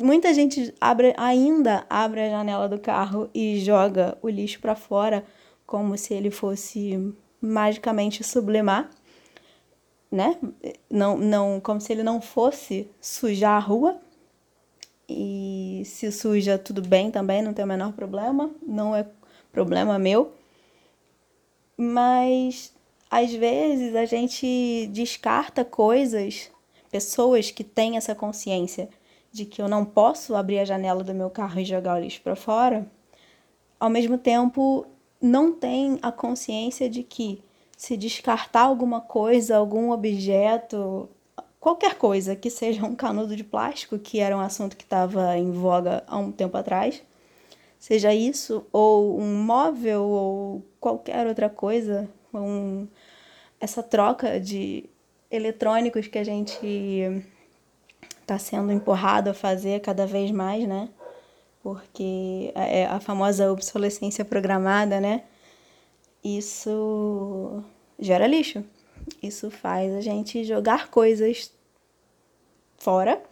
muita 0.03 0.35
gente 0.35 0.75
abre, 0.81 1.15
ainda 1.17 1.87
abre 1.89 2.23
a 2.23 2.31
janela 2.31 2.69
do 2.69 2.79
carro 2.79 3.31
e 3.35 3.61
joga 3.61 4.19
o 4.23 4.29
lixo 4.29 4.61
para 4.61 4.75
fora 4.75 5.25
como 5.67 5.97
se 5.97 6.13
ele 6.13 6.31
fosse 6.31 7.15
magicamente 7.41 8.23
sublimar, 8.23 8.91
né? 10.13 10.37
Não, 10.91 11.17
não, 11.17 11.59
como 11.59 11.81
se 11.81 11.91
ele 11.91 12.03
não 12.03 12.21
fosse 12.21 12.89
sujar 13.01 13.57
a 13.57 13.59
rua. 13.59 13.99
E 15.09 15.83
se 15.87 16.13
suja, 16.13 16.59
tudo 16.59 16.83
bem 16.83 17.11
também, 17.11 17.43
não 17.43 17.53
tem 17.53 17.65
o 17.65 17.69
menor 17.69 17.93
problema, 17.93 18.51
não 18.67 18.95
é 18.95 19.07
problema 19.51 19.99
meu. 19.99 20.33
Mas 21.77 22.73
às 23.11 23.33
vezes 23.33 23.97
a 23.97 24.05
gente 24.05 24.89
descarta 24.93 25.65
coisas, 25.65 26.51
pessoas 26.91 27.51
que 27.51 27.65
têm 27.65 27.97
essa 27.97 28.15
consciência 28.15 28.89
de 29.31 29.45
que 29.47 29.61
eu 29.61 29.69
não 29.69 29.85
posso 29.85 30.35
abrir 30.35 30.59
a 30.59 30.65
janela 30.65 31.03
do 31.03 31.15
meu 31.15 31.31
carro 31.31 31.59
e 31.59 31.65
jogar 31.65 31.97
o 31.97 32.01
lixo 32.01 32.21
para 32.23 32.37
fora, 32.37 32.87
ao 33.81 33.91
mesmo 33.91 34.19
tempo 34.19 34.87
não 35.21 35.53
tem 35.53 35.99
a 36.03 36.13
consciência 36.13 36.89
de 36.89 37.03
que 37.03 37.43
se 37.83 37.97
descartar 37.97 38.61
alguma 38.61 39.01
coisa, 39.01 39.57
algum 39.57 39.91
objeto, 39.91 41.09
qualquer 41.59 41.97
coisa 41.97 42.37
que 42.37 42.49
seja 42.49 42.87
um 42.87 42.95
canudo 42.95 43.35
de 43.35 43.43
plástico, 43.43 43.99
que 43.99 44.21
era 44.21 44.37
um 44.37 44.41
assunto 44.41 44.77
que 44.77 44.85
estava 44.85 45.37
em 45.37 45.51
voga 45.51 46.05
há 46.07 46.17
um 46.17 46.31
tempo 46.31 46.57
atrás, 46.57 47.03
seja 47.81 48.15
isso, 48.15 48.65
ou 48.73 49.21
um 49.21 49.35
móvel, 49.35 50.05
ou 50.05 50.65
qualquer 50.79 51.27
outra 51.27 51.51
coisa, 51.51 52.09
um, 52.33 52.87
essa 53.59 53.83
troca 53.83 54.39
de 54.39 54.89
eletrônicos 55.29 56.07
que 56.07 56.19
a 56.19 56.25
gente 56.25 56.65
está 58.21 58.39
sendo 58.39 58.71
empurrado 58.71 59.29
a 59.29 59.35
fazer 59.35 59.81
cada 59.81 60.07
vez 60.07 60.31
mais, 60.31 60.69
né? 60.69 60.89
Porque 61.65 62.53
é 62.55 62.87
a 62.87 63.01
famosa 63.01 63.51
obsolescência 63.51 64.25
programada, 64.25 65.01
né? 65.01 65.25
Isso 66.23 67.63
gera 67.99 68.27
lixo. 68.27 68.65
Isso 69.23 69.51
faz 69.51 69.93
a 69.95 70.01
gente 70.01 70.45
jogar 70.45 70.89
coisas 70.89 71.53
fora, 72.79 73.23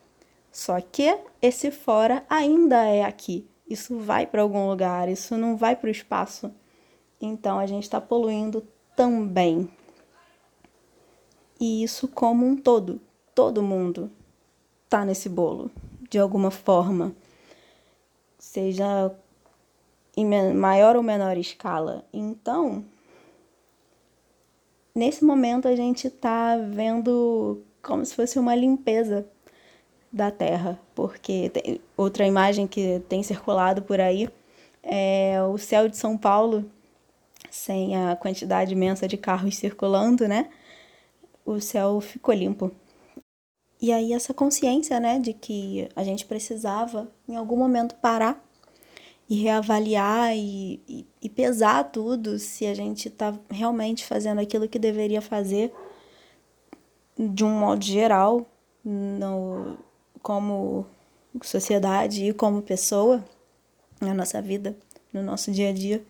só 0.51 0.81
que 0.81 1.17
esse 1.41 1.71
fora 1.71 2.25
ainda 2.29 2.85
é 2.85 3.05
aqui. 3.05 3.47
Isso 3.69 3.99
vai 3.99 4.27
para 4.27 4.43
algum 4.43 4.69
lugar, 4.69 5.09
isso 5.09 5.37
não 5.37 5.57
vai 5.57 5.77
para 5.77 5.89
o 5.89 5.91
espaço. 5.91 6.53
Então 7.21 7.59
a 7.59 7.67
gente 7.67 7.85
está 7.85 8.01
poluindo 8.01 8.67
também. 8.97 9.71
E 11.61 11.83
isso 11.83 12.09
como 12.09 12.47
um 12.47 12.57
todo, 12.57 13.01
todo 13.35 13.63
mundo 13.63 14.11
tá 14.89 15.05
nesse 15.05 15.29
bolo, 15.29 15.71
de 16.09 16.19
alguma 16.19 16.51
forma, 16.51 17.15
seja 18.39 19.15
em 20.21 20.55
maior 20.55 20.97
ou 20.97 21.03
menor 21.03 21.37
escala. 21.37 22.05
Então, 22.13 22.85
nesse 24.95 25.25
momento 25.25 25.69
a 25.69 25.77
gente 25.77 26.07
está 26.07 26.57
vendo 26.57 27.63
como 27.83 28.05
se 28.05 28.15
fosse 28.15 28.39
uma 28.39 28.55
limpeza 28.55 29.27
da 30.13 30.31
Terra, 30.31 30.79
porque 30.95 31.51
outra 31.97 32.27
imagem 32.27 32.67
que 32.67 33.01
tem 33.09 33.23
circulado 33.23 33.83
por 33.83 34.01
aí 34.01 34.29
é 34.83 35.41
o 35.43 35.57
céu 35.57 35.89
de 35.89 35.97
São 35.97 36.17
Paulo 36.19 36.71
sem 37.51 37.97
a 37.97 38.17
quantidade 38.17 38.73
imensa 38.73 39.09
de 39.09 39.17
carros 39.17 39.57
circulando, 39.57 40.29
né? 40.29 40.51
O 41.45 41.61
céu 41.61 42.01
ficou 42.01 42.35
limpo. 42.35 42.71
E 43.81 43.93
aí 43.93 44.13
essa 44.13 44.35
consciência, 44.35 45.01
né, 45.01 45.19
de 45.19 45.33
que 45.33 45.89
a 45.97 46.05
gente 46.05 46.27
precisava 46.27 47.11
em 47.27 47.35
algum 47.35 47.57
momento 47.57 47.95
parar 47.97 48.45
e 49.31 49.37
reavaliar 49.37 50.37
e, 50.37 50.83
e, 50.89 51.07
e 51.23 51.29
pesar 51.29 51.85
tudo 51.85 52.37
se 52.37 52.67
a 52.67 52.75
gente 52.75 53.07
está 53.07 53.33
realmente 53.49 54.05
fazendo 54.05 54.41
aquilo 54.41 54.69
que 54.69 54.77
deveria 54.77 55.23
fazer 55.23 55.73
de 57.17 57.45
um 57.45 57.51
modo 57.51 57.85
geral, 57.85 58.45
no, 58.85 59.79
como 60.21 60.85
sociedade 61.43 62.25
e 62.25 62.33
como 62.33 62.61
pessoa 62.61 63.25
na 64.01 64.13
nossa 64.13 64.43
vida, 64.43 64.77
no 65.13 65.23
nosso 65.23 65.53
dia 65.53 65.69
a 65.69 65.73
dia, 65.73 66.03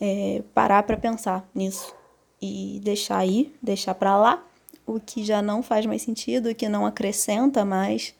é, 0.00 0.42
parar 0.54 0.84
para 0.84 0.96
pensar 0.96 1.46
nisso 1.54 1.94
e 2.40 2.80
deixar 2.82 3.26
ir, 3.26 3.54
deixar 3.60 3.94
para 3.94 4.16
lá 4.16 4.42
o 4.86 4.98
que 4.98 5.22
já 5.24 5.42
não 5.42 5.62
faz 5.62 5.84
mais 5.84 6.00
sentido, 6.00 6.48
o 6.48 6.54
que 6.54 6.68
não 6.70 6.86
acrescenta 6.86 7.66
mais, 7.66 8.14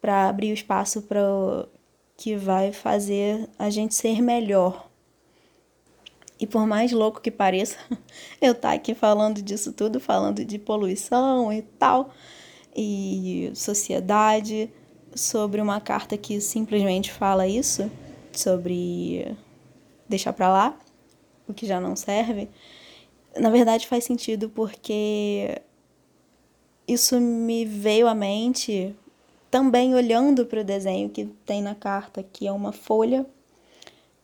para 0.00 0.28
abrir 0.28 0.52
o 0.52 0.54
espaço 0.54 1.02
para 1.02 1.66
que 2.16 2.36
vai 2.36 2.72
fazer 2.72 3.48
a 3.58 3.70
gente 3.70 3.94
ser 3.94 4.20
melhor. 4.22 4.88
E 6.38 6.46
por 6.46 6.66
mais 6.66 6.92
louco 6.92 7.20
que 7.20 7.30
pareça, 7.30 7.78
eu 8.40 8.52
estar 8.52 8.70
tá 8.70 8.74
aqui 8.74 8.94
falando 8.94 9.40
disso 9.40 9.72
tudo, 9.72 10.00
falando 10.00 10.44
de 10.44 10.58
poluição 10.58 11.52
e 11.52 11.62
tal, 11.62 12.10
e 12.74 13.52
sociedade, 13.54 14.70
sobre 15.14 15.60
uma 15.60 15.80
carta 15.80 16.16
que 16.16 16.40
simplesmente 16.40 17.12
fala 17.12 17.46
isso, 17.46 17.90
sobre 18.32 19.36
deixar 20.08 20.32
para 20.32 20.48
lá, 20.48 20.78
o 21.46 21.54
que 21.54 21.66
já 21.66 21.80
não 21.80 21.94
serve, 21.94 22.48
na 23.36 23.50
verdade 23.50 23.86
faz 23.86 24.04
sentido 24.04 24.48
porque 24.48 25.60
isso 26.86 27.20
me 27.20 27.64
veio 27.64 28.06
à 28.06 28.14
mente 28.14 28.94
também 29.52 29.94
olhando 29.94 30.46
para 30.46 30.62
o 30.62 30.64
desenho 30.64 31.10
que 31.10 31.26
tem 31.26 31.60
na 31.60 31.74
carta, 31.74 32.22
que 32.22 32.46
é 32.46 32.50
uma 32.50 32.72
folha 32.72 33.26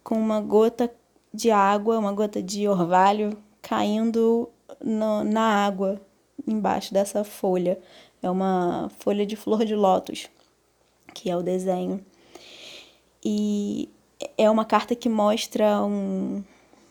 com 0.02 0.14
uma 0.14 0.40
gota 0.40 0.90
de 1.35 1.50
água, 1.50 1.99
uma 1.99 2.14
gota 2.14 2.42
de 2.42 2.66
orvalho 2.66 3.37
caindo 3.61 4.49
no, 4.82 5.23
na 5.25 5.66
água 5.66 6.00
embaixo 6.47 6.94
dessa 6.94 7.25
folha. 7.25 7.78
É 8.23 8.30
uma 8.30 8.90
folha 9.00 9.26
de 9.26 9.37
flor 9.37 9.66
de 9.66 9.75
lótus, 9.75 10.30
que 11.12 11.28
é 11.28 11.37
o 11.37 11.42
desenho. 11.42 12.02
E 13.23 13.90
é 14.38 14.49
uma 14.49 14.64
carta 14.64 14.97
que 14.97 15.11
mostra 15.11 15.85
um. 15.85 16.42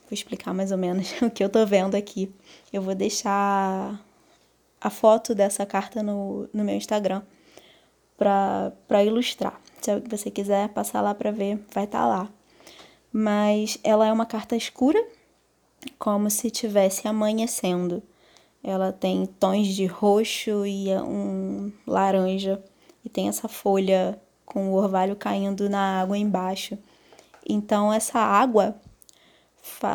Vou 0.04 0.14
explicar 0.14 0.54
mais 0.54 0.72
ou 0.72 0.78
menos 0.78 1.12
o 1.24 1.32
que 1.32 1.44
eu 1.44 1.50
tô 1.50 1.66
vendo 1.66 1.96
aqui. 1.96 2.32
Eu 2.72 2.84
vou 2.84 2.94
deixar 2.94 4.00
a 4.80 4.90
foto 4.92 5.34
dessa 5.34 5.66
carta 5.66 6.04
no, 6.04 6.48
no 6.54 6.64
meu 6.64 6.76
Instagram 6.76 7.24
para 8.18 9.04
ilustrar. 9.04 9.62
Se 9.82 10.00
você 10.02 10.32
quiser 10.32 10.70
passar 10.70 11.02
lá 11.02 11.14
para 11.14 11.32
ver, 11.32 11.64
vai 11.74 11.84
estar 11.86 12.00
tá 12.00 12.06
lá. 12.06 12.30
Mas 13.14 13.80
ela 13.84 14.08
é 14.08 14.12
uma 14.12 14.26
carta 14.26 14.56
escura, 14.56 15.02
como 15.98 16.30
se 16.30 16.50
tivesse 16.50 17.08
amanhecendo. 17.08 18.02
Ela 18.64 18.92
tem 18.92 19.26
tons 19.26 19.68
de 19.68 19.86
roxo 19.86 20.66
e 20.66 20.90
um 20.98 21.72
laranja 21.86 22.62
e 23.06 23.10
tem 23.10 23.30
essa 23.30 23.48
folha 23.48 24.20
com 24.46 24.72
o 24.72 24.76
orvalho 24.76 25.16
caindo 25.16 25.70
na 25.70 26.02
água 26.02 26.18
embaixo. 26.18 26.78
Então 27.48 27.94
essa 27.94 28.20
água, 28.20 28.76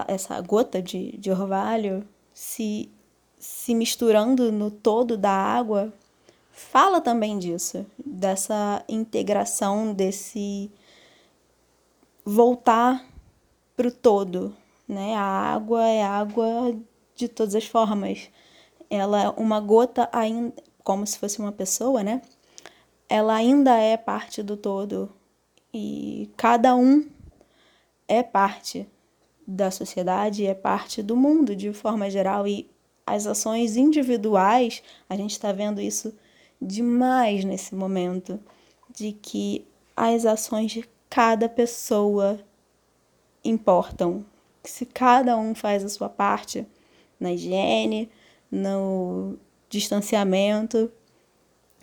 essa 0.09 0.41
gota 0.41 0.81
de, 0.81 1.17
de 1.19 1.31
orvalho, 1.31 2.07
se, 2.33 2.91
se 3.39 3.75
misturando 3.75 4.51
no 4.51 4.71
todo 4.71 5.17
da 5.17 5.33
água, 5.33 5.93
fala 6.53 7.01
também 7.01 7.39
disso, 7.39 7.85
dessa 8.05 8.85
integração, 8.89 9.93
desse 9.93 10.71
voltar 12.25 13.05
para 13.77 13.89
o 13.89 13.91
todo, 13.91 14.55
né? 14.87 15.15
A 15.17 15.55
água 15.55 15.89
é 15.89 16.05
água 16.05 16.77
de 17.17 17.27
todas 17.27 17.55
as 17.55 17.65
formas. 17.65 18.31
Ela 18.89 19.23
é 19.23 19.29
uma 19.31 19.59
gota 19.59 20.09
ainda, 20.13 20.55
como 20.85 21.07
se 21.07 21.19
fosse 21.19 21.39
uma 21.39 21.51
pessoa, 21.51 22.03
né? 22.03 22.23
Ela 23.09 23.35
ainda 23.35 23.77
é 23.79 23.97
parte 23.97 24.43
do 24.43 24.57
todo 24.57 25.11
e 25.73 26.31
cada 26.37 26.77
um 26.77 27.09
é 28.07 28.23
parte 28.23 28.87
da 29.47 29.71
sociedade, 29.71 30.47
é 30.47 30.55
parte 30.55 31.03
do 31.03 31.17
mundo 31.17 31.57
de 31.57 31.73
forma 31.73 32.11
geral 32.11 32.47
e 32.47 32.71
as 33.07 33.27
ações 33.27 33.77
individuais, 33.77 34.83
a 35.09 35.17
gente 35.17 35.33
está 35.33 35.51
vendo 35.51 35.81
isso 35.81 36.15
demais 36.63 37.45
nesse 37.45 37.75
momento, 37.75 38.39
de 38.95 39.13
que 39.13 39.67
as 39.97 40.25
ações 40.25 40.71
de 40.71 40.89
cada 41.11 41.49
pessoa 41.49 42.41
importam. 43.45 44.25
Se 44.65 44.87
cada 44.87 45.37
um 45.37 45.55
faz 45.55 45.85
a 45.85 45.89
sua 45.89 46.09
parte 46.09 46.67
na 47.19 47.33
higiene, 47.33 48.11
no 48.51 49.37
distanciamento, 49.69 50.91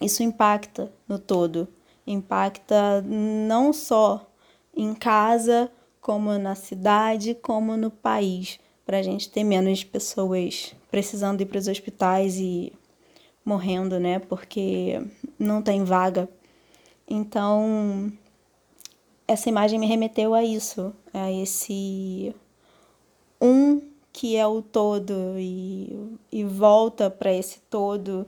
isso 0.02 0.24
impacta 0.24 0.92
no 1.08 1.20
todo. 1.20 1.68
Impacta 2.08 3.02
não 3.02 3.74
só 3.74 4.28
em 4.76 4.94
casa, 4.94 5.72
como 6.00 6.38
na 6.38 6.56
cidade, 6.56 7.36
como 7.36 7.76
no 7.76 7.92
país, 7.92 8.60
para 8.86 9.00
a 9.00 9.04
gente 9.04 9.30
ter 9.30 9.44
menos 9.44 9.84
pessoas 9.84 10.74
precisando 10.90 11.42
ir 11.42 11.46
para 11.46 11.60
os 11.60 11.68
hospitais 11.68 12.38
e 12.38 12.74
morrendo, 13.50 14.00
né? 14.00 14.20
Porque 14.20 15.02
não 15.38 15.62
tem 15.62 15.84
vaga. 15.84 16.30
Então, 17.08 18.14
essa 19.28 19.50
imagem 19.50 19.80
me 19.80 19.88
remeteu 19.88 20.36
a 20.36 20.44
isso, 20.44 20.94
a 21.12 21.32
esse 21.32 22.36
um 23.42 23.82
que 24.14 24.36
é 24.36 24.46
o 24.46 24.62
todo 24.62 25.36
e, 25.38 26.18
e 26.32 26.44
volta 26.44 27.10
para 27.10 27.34
esse 27.34 27.60
todo 27.62 28.26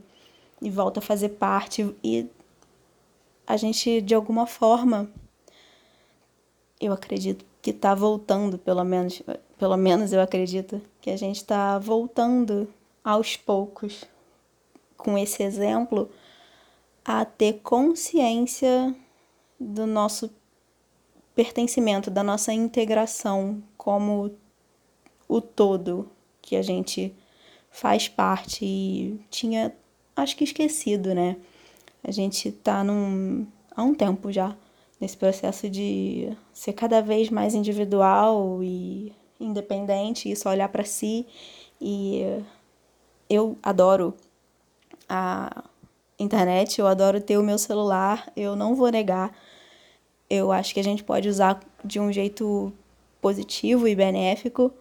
e 0.61 0.69
volta 0.69 0.99
a 0.99 1.03
fazer 1.03 1.29
parte 1.29 1.93
e 2.03 2.27
a 3.45 3.57
gente 3.57 3.99
de 3.99 4.13
alguma 4.13 4.47
forma 4.47 5.09
eu 6.79 6.93
acredito 6.93 7.43
que 7.61 7.71
está 7.71 7.93
voltando, 7.93 8.57
pelo 8.57 8.83
menos, 8.83 9.21
pelo 9.57 9.75
menos 9.75 10.13
eu 10.13 10.21
acredito 10.21 10.81
que 11.01 11.09
a 11.09 11.17
gente 11.17 11.37
está 11.37 11.77
voltando 11.77 12.67
aos 13.03 13.35
poucos 13.35 14.05
com 15.01 15.17
esse 15.17 15.43
exemplo 15.43 16.09
a 17.03 17.25
ter 17.25 17.59
consciência 17.63 18.95
do 19.59 19.85
nosso 19.85 20.31
pertencimento, 21.35 22.11
da 22.11 22.23
nossa 22.23 22.53
integração 22.53 23.61
como 23.77 24.31
o 25.27 25.41
todo 25.41 26.09
que 26.41 26.55
a 26.55 26.61
gente 26.61 27.13
faz 27.69 28.07
parte 28.07 28.65
e 28.65 29.19
tinha, 29.29 29.73
acho 30.15 30.35
que 30.35 30.43
esquecido, 30.43 31.15
né? 31.15 31.37
A 32.03 32.11
gente 32.11 32.51
tá 32.51 32.83
num, 32.83 33.47
há 33.75 33.83
um 33.83 33.93
tempo 33.93 34.31
já 34.31 34.55
nesse 34.99 35.17
processo 35.17 35.69
de 35.69 36.35
ser 36.53 36.73
cada 36.73 37.01
vez 37.01 37.29
mais 37.29 37.55
individual 37.55 38.61
e 38.61 39.13
independente 39.39 40.35
só 40.35 40.49
olhar 40.49 40.69
para 40.69 40.83
si 40.83 41.25
e 41.79 42.21
eu 43.29 43.57
adoro 43.63 44.13
a 45.13 45.65
internet, 46.17 46.79
eu 46.79 46.87
adoro 46.87 47.19
ter 47.19 47.37
o 47.37 47.43
meu 47.43 47.57
celular, 47.57 48.31
eu 48.33 48.55
não 48.55 48.75
vou 48.75 48.89
negar. 48.89 49.35
Eu 50.29 50.53
acho 50.53 50.73
que 50.73 50.79
a 50.79 50.83
gente 50.83 51.03
pode 51.03 51.27
usar 51.27 51.59
de 51.83 51.99
um 51.99 52.13
jeito 52.13 52.71
positivo 53.21 53.89
e 53.89 53.95
benéfico. 53.95 54.71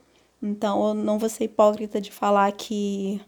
Então, 0.40 0.88
eu 0.88 0.94
não 0.94 1.18
vou 1.18 1.28
ser 1.28 1.44
hipócrita 1.44 2.00
de 2.00 2.12
falar 2.12 2.52
que 2.52 3.20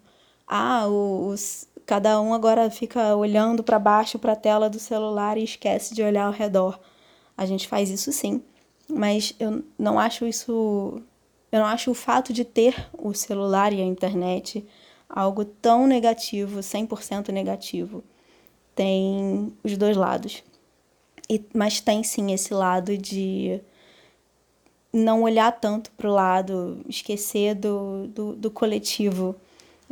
ah, 0.46 0.86
os, 0.86 1.66
cada 1.84 2.20
um 2.20 2.32
agora 2.32 2.70
fica 2.70 3.16
olhando 3.16 3.64
para 3.64 3.80
baixo 3.80 4.16
para 4.16 4.34
a 4.34 4.36
tela 4.36 4.70
do 4.70 4.78
celular 4.78 5.36
e 5.36 5.42
esquece 5.42 5.92
de 5.92 6.04
olhar 6.04 6.26
ao 6.26 6.32
redor. 6.32 6.78
A 7.36 7.44
gente 7.44 7.66
faz 7.66 7.90
isso 7.90 8.12
sim, 8.12 8.40
mas 8.88 9.34
eu 9.40 9.64
não 9.76 9.98
acho 9.98 10.24
isso 10.24 11.02
eu 11.50 11.60
não 11.60 11.66
acho 11.66 11.90
o 11.90 11.94
fato 11.94 12.32
de 12.32 12.44
ter 12.44 12.88
o 12.96 13.12
celular 13.12 13.72
e 13.72 13.80
a 13.82 13.84
internet 13.84 14.66
algo 15.12 15.44
tão 15.44 15.86
negativo, 15.86 16.60
100% 16.60 17.28
negativo. 17.28 18.02
Tem 18.74 19.52
os 19.62 19.76
dois 19.76 19.94
lados. 19.94 20.42
E, 21.28 21.44
mas 21.54 21.80
tem 21.80 22.02
sim 22.02 22.32
esse 22.32 22.54
lado 22.54 22.96
de 22.96 23.60
não 24.92 25.22
olhar 25.22 25.52
tanto 25.52 25.90
para 25.92 26.08
o 26.08 26.12
lado, 26.12 26.80
esquecer 26.88 27.54
do, 27.54 28.08
do, 28.08 28.34
do, 28.34 28.50
coletivo. 28.50 29.36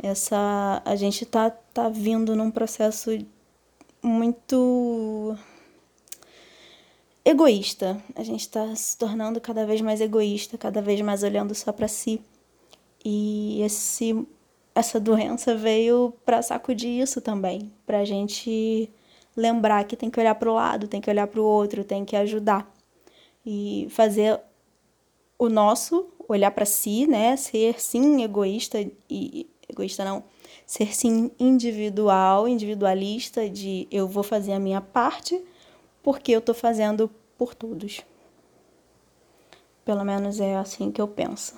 Essa, 0.01 0.81
a 0.83 0.95
gente 0.95 1.25
tá, 1.25 1.51
tá 1.51 1.87
vindo 1.87 2.35
num 2.35 2.49
processo 2.49 3.11
muito 4.01 5.37
egoísta. 7.23 8.01
A 8.15 8.23
gente 8.23 8.41
está 8.41 8.75
se 8.75 8.97
tornando 8.97 9.39
cada 9.39 9.65
vez 9.65 9.81
mais 9.81 10.01
egoísta, 10.01 10.57
cada 10.57 10.81
vez 10.81 10.99
mais 11.01 11.21
olhando 11.23 11.53
só 11.53 11.71
para 11.71 11.87
si. 11.87 12.21
E 13.03 13.61
esse 13.61 14.27
essa 14.73 14.99
doença 14.99 15.55
veio 15.55 16.13
para 16.25 16.41
sacudir 16.41 17.01
isso 17.01 17.21
também, 17.21 17.71
para 17.85 17.99
a 17.99 18.05
gente 18.05 18.89
lembrar 19.35 19.83
que 19.85 19.95
tem 19.95 20.09
que 20.09 20.19
olhar 20.19 20.35
para 20.35 20.49
o 20.49 20.55
lado, 20.55 20.87
tem 20.87 21.01
que 21.01 21.09
olhar 21.09 21.27
para 21.27 21.39
o 21.39 21.43
outro, 21.43 21.83
tem 21.83 22.05
que 22.05 22.15
ajudar 22.15 22.71
e 23.45 23.87
fazer 23.89 24.39
o 25.37 25.49
nosso, 25.49 26.07
olhar 26.27 26.51
para 26.51 26.65
si, 26.65 27.07
né, 27.07 27.35
ser 27.35 27.81
sim 27.81 28.23
egoísta 28.23 28.79
e 29.09 29.49
egoísta 29.67 30.05
não, 30.05 30.23
ser 30.65 30.95
sim 30.95 31.31
individual, 31.39 32.47
individualista 32.47 33.49
de 33.49 33.87
eu 33.91 34.07
vou 34.07 34.23
fazer 34.23 34.53
a 34.53 34.59
minha 34.59 34.81
parte 34.81 35.41
porque 36.03 36.31
eu 36.31 36.39
estou 36.39 36.55
fazendo 36.55 37.09
por 37.37 37.55
todos. 37.55 38.01
Pelo 39.83 40.03
menos 40.03 40.39
é 40.39 40.55
assim 40.55 40.91
que 40.91 41.01
eu 41.01 41.07
penso. 41.07 41.55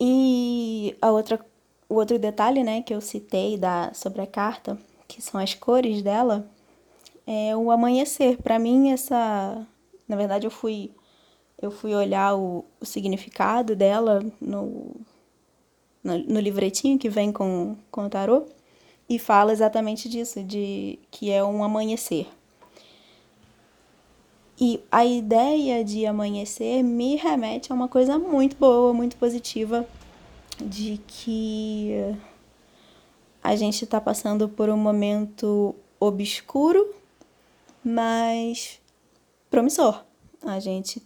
E 0.00 0.96
a 1.00 1.10
outra 1.10 1.38
o 1.94 1.98
outro 1.98 2.18
detalhe, 2.18 2.64
né, 2.64 2.82
que 2.82 2.92
eu 2.92 3.00
citei 3.00 3.56
da, 3.56 3.92
sobre 3.94 4.20
a 4.20 4.26
carta, 4.26 4.76
que 5.06 5.22
são 5.22 5.40
as 5.40 5.54
cores 5.54 6.02
dela, 6.02 6.46
é 7.26 7.56
o 7.56 7.70
amanhecer. 7.70 8.36
Para 8.42 8.58
mim, 8.58 8.90
essa 8.90 9.66
Na 10.08 10.16
verdade, 10.16 10.46
eu 10.46 10.50
fui 10.50 10.90
eu 11.62 11.70
fui 11.70 11.94
olhar 11.94 12.36
o, 12.36 12.64
o 12.80 12.84
significado 12.84 13.74
dela 13.76 14.20
no, 14.40 14.96
no, 16.02 16.18
no, 16.18 16.40
livretinho 16.40 16.98
que 16.98 17.08
vem 17.08 17.32
com, 17.32 17.76
com 17.90 18.06
o 18.06 18.10
tarô 18.10 18.44
e 19.08 19.18
fala 19.18 19.52
exatamente 19.52 20.08
disso, 20.08 20.42
de 20.42 20.98
que 21.10 21.30
é 21.30 21.42
um 21.42 21.64
amanhecer. 21.64 22.26
E 24.60 24.80
a 24.90 25.04
ideia 25.04 25.84
de 25.84 26.04
amanhecer 26.06 26.82
me 26.82 27.16
remete 27.16 27.72
a 27.72 27.74
uma 27.74 27.88
coisa 27.88 28.18
muito 28.18 28.56
boa, 28.56 28.92
muito 28.92 29.16
positiva, 29.16 29.86
de 30.60 30.98
que 31.06 32.16
a 33.42 33.56
gente 33.56 33.84
está 33.84 34.00
passando 34.00 34.48
por 34.48 34.68
um 34.68 34.76
momento 34.76 35.74
obscuro, 36.00 36.94
mas 37.84 38.80
promissor. 39.50 40.04
A 40.42 40.58
gente, 40.60 41.02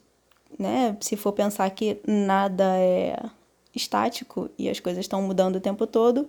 né, 0.58 0.96
se 1.00 1.16
for 1.16 1.32
pensar 1.32 1.68
que 1.70 2.00
nada 2.06 2.76
é 2.78 3.16
estático 3.74 4.50
e 4.58 4.68
as 4.68 4.80
coisas 4.80 5.00
estão 5.00 5.22
mudando 5.22 5.56
o 5.56 5.60
tempo 5.60 5.86
todo, 5.86 6.28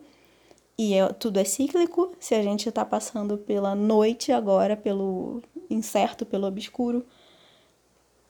e 0.77 0.93
é, 0.93 1.07
tudo 1.09 1.39
é 1.39 1.43
cíclico, 1.43 2.15
se 2.19 2.33
a 2.35 2.41
gente 2.41 2.69
está 2.69 2.85
passando 2.85 3.37
pela 3.37 3.75
noite 3.75 4.31
agora, 4.31 4.77
pelo 4.77 5.41
incerto, 5.69 6.25
pelo 6.25 6.47
obscuro, 6.47 7.05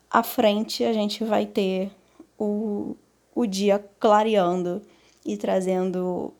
à 0.09 0.23
frente 0.23 0.83
a 0.83 0.91
gente 0.91 1.23
vai 1.23 1.45
ter 1.45 1.91
o, 2.39 2.95
o 3.33 3.45
dia 3.45 3.79
clareando 3.99 4.81
e 5.25 5.37
trazendo 5.37 6.33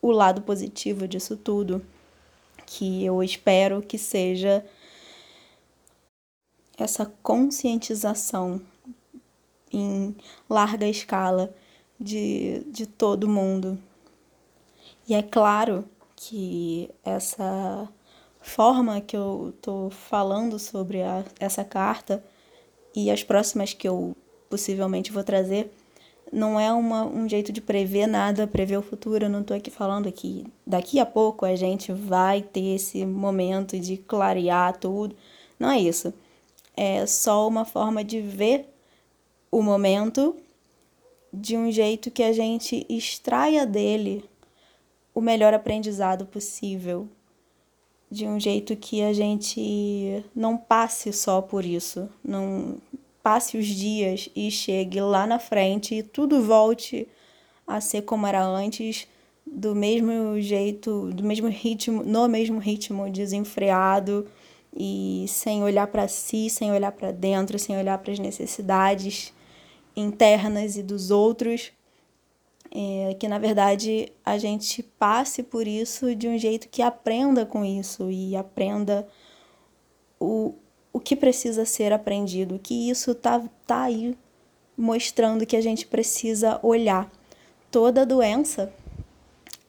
o 0.00 0.10
lado 0.10 0.42
positivo 0.42 1.08
disso 1.08 1.36
tudo, 1.36 1.84
que 2.66 3.04
eu 3.04 3.22
espero 3.22 3.80
que 3.80 3.96
seja 3.96 4.64
essa 6.76 7.06
conscientização 7.22 8.60
em 9.72 10.14
larga 10.48 10.86
escala 10.86 11.54
de, 11.98 12.64
de 12.66 12.86
todo 12.86 13.28
mundo. 13.28 13.78
E 15.08 15.14
é 15.14 15.22
claro 15.22 15.84
que 16.16 16.90
essa 17.04 17.88
forma 18.40 19.00
que 19.00 19.16
eu 19.16 19.52
estou 19.56 19.90
falando 19.90 20.58
sobre 20.58 21.02
a, 21.02 21.24
essa 21.40 21.64
carta 21.64 22.24
e 22.94 23.10
as 23.10 23.24
próximas 23.24 23.72
que 23.72 23.88
eu 23.88 24.16
possivelmente 24.48 25.10
vou 25.10 25.24
trazer 25.24 25.72
não 26.34 26.58
é 26.58 26.72
uma, 26.72 27.04
um 27.06 27.28
jeito 27.28 27.52
de 27.52 27.60
prever 27.60 28.06
nada, 28.08 28.46
prever 28.46 28.76
o 28.76 28.82
futuro. 28.82 29.24
Eu 29.24 29.30
não 29.30 29.40
estou 29.40 29.56
aqui 29.56 29.70
falando 29.70 30.10
que 30.10 30.44
daqui 30.66 30.98
a 30.98 31.06
pouco 31.06 31.46
a 31.46 31.54
gente 31.54 31.92
vai 31.92 32.42
ter 32.42 32.74
esse 32.74 33.06
momento 33.06 33.78
de 33.78 33.96
clarear 33.96 34.76
tudo. 34.76 35.16
Não 35.58 35.70
é 35.70 35.78
isso. 35.78 36.12
É 36.76 37.06
só 37.06 37.46
uma 37.46 37.64
forma 37.64 38.02
de 38.02 38.20
ver 38.20 38.68
o 39.50 39.62
momento 39.62 40.34
de 41.32 41.56
um 41.56 41.70
jeito 41.70 42.10
que 42.10 42.22
a 42.22 42.32
gente 42.32 42.84
extraia 42.88 43.64
dele 43.64 44.28
o 45.14 45.20
melhor 45.20 45.54
aprendizado 45.54 46.26
possível. 46.26 47.08
De 48.10 48.26
um 48.26 48.38
jeito 48.38 48.76
que 48.76 49.02
a 49.02 49.12
gente 49.12 50.24
não 50.34 50.56
passe 50.56 51.12
só 51.12 51.40
por 51.40 51.64
isso, 51.64 52.08
não 52.24 52.76
passe 53.24 53.56
os 53.56 53.66
dias 53.66 54.28
e 54.36 54.50
chegue 54.50 55.00
lá 55.00 55.26
na 55.26 55.38
frente 55.38 55.94
e 55.94 56.02
tudo 56.02 56.42
volte 56.42 57.08
a 57.66 57.80
ser 57.80 58.02
como 58.02 58.26
era 58.26 58.44
antes, 58.44 59.08
do 59.46 59.74
mesmo 59.74 60.38
jeito, 60.42 61.10
do 61.10 61.24
mesmo 61.24 61.48
ritmo, 61.48 62.02
no 62.04 62.28
mesmo 62.28 62.58
ritmo 62.58 63.10
desenfreado 63.10 64.26
e 64.76 65.24
sem 65.26 65.64
olhar 65.64 65.86
para 65.86 66.06
si, 66.06 66.50
sem 66.50 66.70
olhar 66.70 66.92
para 66.92 67.12
dentro, 67.12 67.58
sem 67.58 67.78
olhar 67.78 67.96
para 67.96 68.12
as 68.12 68.18
necessidades 68.18 69.32
internas 69.96 70.76
e 70.76 70.82
dos 70.82 71.10
outros. 71.10 71.72
É, 72.76 73.14
que 73.18 73.26
na 73.26 73.38
verdade 73.38 74.12
a 74.22 74.36
gente 74.36 74.82
passe 74.82 75.42
por 75.42 75.66
isso 75.66 76.14
de 76.14 76.28
um 76.28 76.36
jeito 76.36 76.68
que 76.68 76.82
aprenda 76.82 77.46
com 77.46 77.64
isso 77.64 78.10
e 78.10 78.36
aprenda 78.36 79.06
o, 80.20 80.54
o 80.94 81.00
que 81.00 81.16
precisa 81.16 81.64
ser 81.64 81.92
aprendido, 81.92 82.60
que 82.62 82.88
isso 82.88 83.16
tá, 83.16 83.42
tá 83.66 83.82
aí 83.82 84.16
mostrando 84.76 85.44
que 85.44 85.56
a 85.56 85.60
gente 85.60 85.86
precisa 85.86 86.60
olhar. 86.62 87.10
Toda 87.68 88.06
doença, 88.06 88.72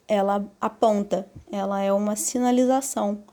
ela 0.08 0.46
aponta, 0.62 1.28
ela 1.52 1.82
é 1.82 1.92
uma 1.92 2.16
sinalização 2.16 3.24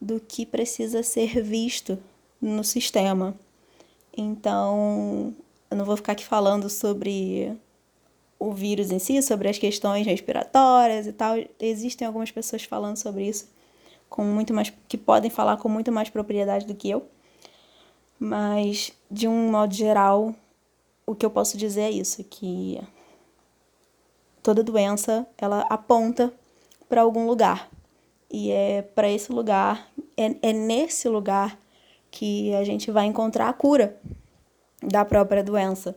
do 0.00 0.20
que 0.20 0.46
precisa 0.46 1.02
ser 1.02 1.42
visto 1.42 1.98
no 2.40 2.62
sistema. 2.62 3.34
Então, 4.16 5.34
eu 5.68 5.76
não 5.76 5.84
vou 5.84 5.96
ficar 5.96 6.12
aqui 6.12 6.24
falando 6.24 6.70
sobre 6.70 7.52
o 8.38 8.52
vírus 8.52 8.92
em 8.92 9.00
si, 9.00 9.20
sobre 9.22 9.48
as 9.48 9.58
questões 9.58 10.06
respiratórias 10.06 11.08
e 11.08 11.12
tal. 11.12 11.34
Existem 11.58 12.06
algumas 12.06 12.30
pessoas 12.30 12.62
falando 12.62 12.96
sobre 12.96 13.26
isso 13.26 13.52
com 14.08 14.22
muito 14.22 14.54
mais 14.54 14.72
que 14.86 14.96
podem 14.96 15.28
falar 15.28 15.56
com 15.56 15.68
muito 15.68 15.90
mais 15.90 16.08
propriedade 16.08 16.64
do 16.64 16.76
que 16.76 16.88
eu. 16.88 17.04
Mas, 18.24 18.90
de 19.10 19.28
um 19.28 19.50
modo 19.50 19.74
geral, 19.74 20.34
o 21.06 21.14
que 21.14 21.26
eu 21.26 21.30
posso 21.30 21.58
dizer 21.58 21.82
é 21.82 21.90
isso, 21.90 22.24
que 22.24 22.80
toda 24.42 24.62
doença, 24.62 25.26
ela 25.36 25.60
aponta 25.68 26.32
para 26.88 27.02
algum 27.02 27.26
lugar. 27.26 27.68
E 28.32 28.50
é 28.50 28.80
para 28.80 29.10
esse 29.10 29.30
lugar, 29.30 29.92
é, 30.16 30.36
é 30.40 30.52
nesse 30.54 31.06
lugar 31.06 31.58
que 32.10 32.54
a 32.54 32.64
gente 32.64 32.90
vai 32.90 33.04
encontrar 33.04 33.50
a 33.50 33.52
cura 33.52 34.00
da 34.82 35.04
própria 35.04 35.44
doença. 35.44 35.94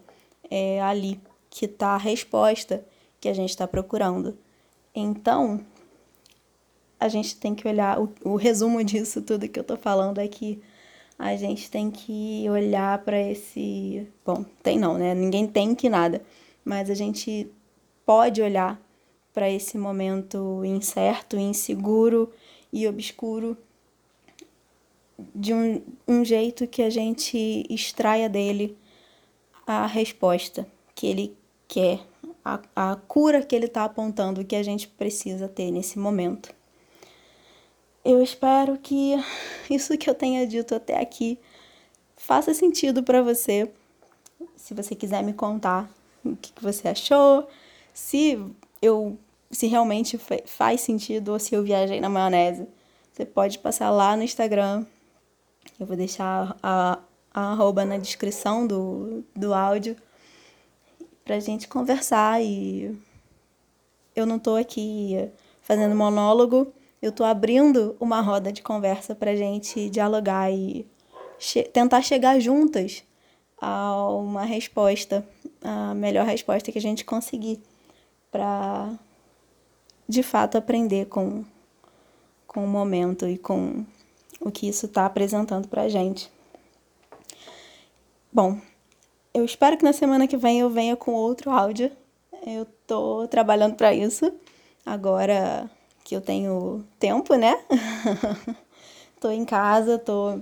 É 0.51 0.81
ali 0.81 1.21
que 1.49 1.63
está 1.63 1.91
a 1.91 1.97
resposta 1.97 2.85
que 3.21 3.29
a 3.29 3.33
gente 3.33 3.51
está 3.51 3.65
procurando. 3.65 4.37
Então, 4.93 5.61
a 6.99 7.07
gente 7.07 7.37
tem 7.37 7.55
que 7.55 7.65
olhar, 7.65 8.01
o, 8.01 8.13
o 8.25 8.35
resumo 8.35 8.83
disso 8.83 9.21
tudo 9.21 9.47
que 9.47 9.57
eu 9.57 9.61
estou 9.61 9.77
falando 9.77 10.19
é 10.19 10.27
que 10.27 10.61
a 11.17 11.35
gente 11.35 11.69
tem 11.69 11.89
que 11.89 12.45
olhar 12.49 12.99
para 13.03 13.19
esse. 13.19 14.07
Bom, 14.25 14.45
tem 14.61 14.77
não, 14.77 14.97
né? 14.97 15.15
Ninguém 15.15 15.47
tem 15.47 15.73
que 15.73 15.89
nada, 15.89 16.21
mas 16.63 16.89
a 16.89 16.93
gente 16.93 17.49
pode 18.05 18.41
olhar 18.41 18.79
para 19.33 19.49
esse 19.49 19.77
momento 19.77 20.63
incerto, 20.65 21.37
inseguro 21.37 22.31
e 22.71 22.87
obscuro 22.87 23.57
de 25.33 25.53
um, 25.53 25.81
um 26.07 26.23
jeito 26.23 26.67
que 26.67 26.81
a 26.81 26.89
gente 26.89 27.65
extraia 27.69 28.29
dele 28.29 28.77
a 29.65 29.85
resposta 29.85 30.67
que 30.93 31.07
ele 31.07 31.37
quer, 31.67 31.99
a, 32.43 32.61
a 32.75 32.95
cura 32.95 33.43
que 33.43 33.55
ele 33.55 33.65
está 33.65 33.83
apontando 33.83 34.45
que 34.45 34.55
a 34.55 34.63
gente 34.63 34.87
precisa 34.87 35.47
ter 35.47 35.71
nesse 35.71 35.99
momento. 35.99 36.56
Eu 38.07 38.23
espero 38.23 38.77
que 38.77 39.15
isso 39.69 39.97
que 39.97 40.09
eu 40.09 40.15
tenha 40.15 40.47
dito 40.47 40.73
até 40.73 40.97
aqui 40.97 41.37
faça 42.15 42.53
sentido 42.53 43.03
para 43.03 43.21
você. 43.21 43.69
Se 44.55 44.73
você 44.73 44.95
quiser 44.95 45.21
me 45.21 45.33
contar 45.33 45.89
o 46.23 46.33
que, 46.37 46.53
você 46.61 46.87
achou, 46.87 47.45
se 47.93 48.39
eu 48.81 49.19
se 49.51 49.67
realmente 49.67 50.17
faz 50.45 50.79
sentido 50.79 51.33
ou 51.33 51.39
se 51.39 51.53
eu 51.53 51.61
viajei 51.61 51.99
na 51.99 52.07
maionese, 52.07 52.65
você 53.11 53.25
pode 53.25 53.59
passar 53.59 53.89
lá 53.89 54.15
no 54.15 54.23
Instagram. 54.23 54.85
Eu 55.77 55.85
vou 55.85 55.97
deixar 55.97 56.55
a, 56.63 56.99
a 57.33 57.51
arroba 57.51 57.83
na 57.83 57.97
descrição 57.97 58.65
do, 58.65 59.21
do 59.35 59.53
áudio 59.53 59.97
pra 61.25 61.41
gente 61.41 61.67
conversar 61.67 62.41
e 62.41 62.97
eu 64.15 64.25
não 64.25 64.39
tô 64.39 64.55
aqui 64.55 65.29
fazendo 65.61 65.93
monólogo, 65.93 66.73
eu 67.01 67.11
tô 67.11 67.23
abrindo 67.23 67.95
uma 67.99 68.21
roda 68.21 68.51
de 68.51 68.61
conversa 68.61 69.15
pra 69.15 69.35
gente 69.35 69.89
dialogar 69.89 70.51
e 70.51 70.87
che 71.39 71.63
tentar 71.63 72.01
chegar 72.01 72.39
juntas 72.39 73.03
a 73.61 74.07
uma 74.09 74.43
resposta, 74.43 75.27
a 75.61 75.93
melhor 75.93 76.25
resposta 76.25 76.71
que 76.71 76.77
a 76.77 76.81
gente 76.81 77.05
conseguir 77.05 77.61
para 78.31 78.97
de 80.07 80.23
fato 80.23 80.57
aprender 80.57 81.05
com 81.05 81.43
com 82.47 82.63
o 82.63 82.67
momento 82.67 83.27
e 83.27 83.37
com 83.37 83.85
o 84.39 84.49
que 84.49 84.67
isso 84.67 84.87
está 84.87 85.05
apresentando 85.05 85.67
para 85.67 85.89
gente. 85.89 86.31
Bom, 88.31 88.59
eu 89.33 89.45
espero 89.45 89.77
que 89.77 89.83
na 89.83 89.93
semana 89.93 90.27
que 90.27 90.37
vem 90.37 90.59
eu 90.59 90.69
venha 90.69 90.95
com 90.95 91.11
outro 91.13 91.51
áudio. 91.51 91.91
Eu 92.45 92.65
tô 92.87 93.27
trabalhando 93.27 93.75
para 93.75 93.93
isso. 93.93 94.31
Agora 94.85 95.69
que 96.07 96.15
eu 96.15 96.21
tenho 96.21 96.85
tempo, 96.97 97.35
né? 97.35 97.53
tô 99.19 99.29
em 99.29 99.43
casa, 99.43 99.99
tô 99.99 100.39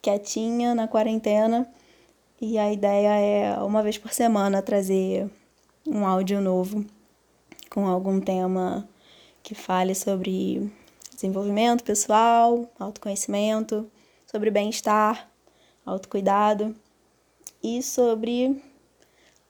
quietinha 0.00 0.76
na 0.76 0.86
quarentena 0.86 1.68
e 2.40 2.56
a 2.56 2.72
ideia 2.72 3.08
é 3.18 3.58
uma 3.64 3.82
vez 3.82 3.98
por 3.98 4.12
semana 4.12 4.62
trazer 4.62 5.28
um 5.84 6.06
áudio 6.06 6.40
novo 6.40 6.86
com 7.68 7.88
algum 7.88 8.20
tema 8.20 8.88
que 9.42 9.56
fale 9.56 9.92
sobre 9.92 10.70
desenvolvimento 11.12 11.82
pessoal, 11.82 12.70
autoconhecimento, 12.78 13.90
sobre 14.24 14.52
bem-estar, 14.52 15.28
autocuidado 15.84 16.76
e 17.60 17.82
sobre 17.82 18.62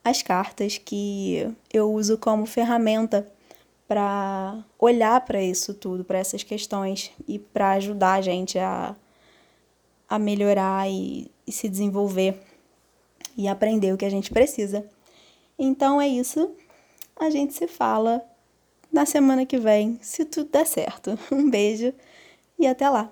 as 0.03 0.23
cartas 0.23 0.79
que 0.79 1.47
eu 1.71 1.93
uso 1.93 2.17
como 2.17 2.47
ferramenta 2.47 3.31
para 3.87 4.63
olhar 4.77 5.23
para 5.25 5.41
isso 5.41 5.73
tudo, 5.73 6.03
para 6.03 6.17
essas 6.17 6.43
questões 6.43 7.11
e 7.27 7.39
para 7.39 7.71
ajudar 7.71 8.13
a 8.13 8.21
gente 8.21 8.59
a, 8.59 8.95
a 10.09 10.19
melhorar 10.19 10.89
e, 10.89 11.31
e 11.45 11.51
se 11.51 11.69
desenvolver 11.69 12.39
e 13.37 13.47
aprender 13.47 13.93
o 13.93 13.97
que 13.97 14.05
a 14.05 14.09
gente 14.09 14.31
precisa. 14.31 14.85
Então 15.57 16.01
é 16.01 16.07
isso. 16.07 16.51
A 17.15 17.29
gente 17.29 17.53
se 17.53 17.67
fala 17.67 18.23
na 18.91 19.05
semana 19.05 19.45
que 19.45 19.57
vem, 19.57 19.99
se 20.01 20.25
tudo 20.25 20.49
der 20.49 20.65
certo. 20.65 21.17
Um 21.31 21.49
beijo 21.49 21.93
e 22.59 22.67
até 22.67 22.89
lá! 22.89 23.11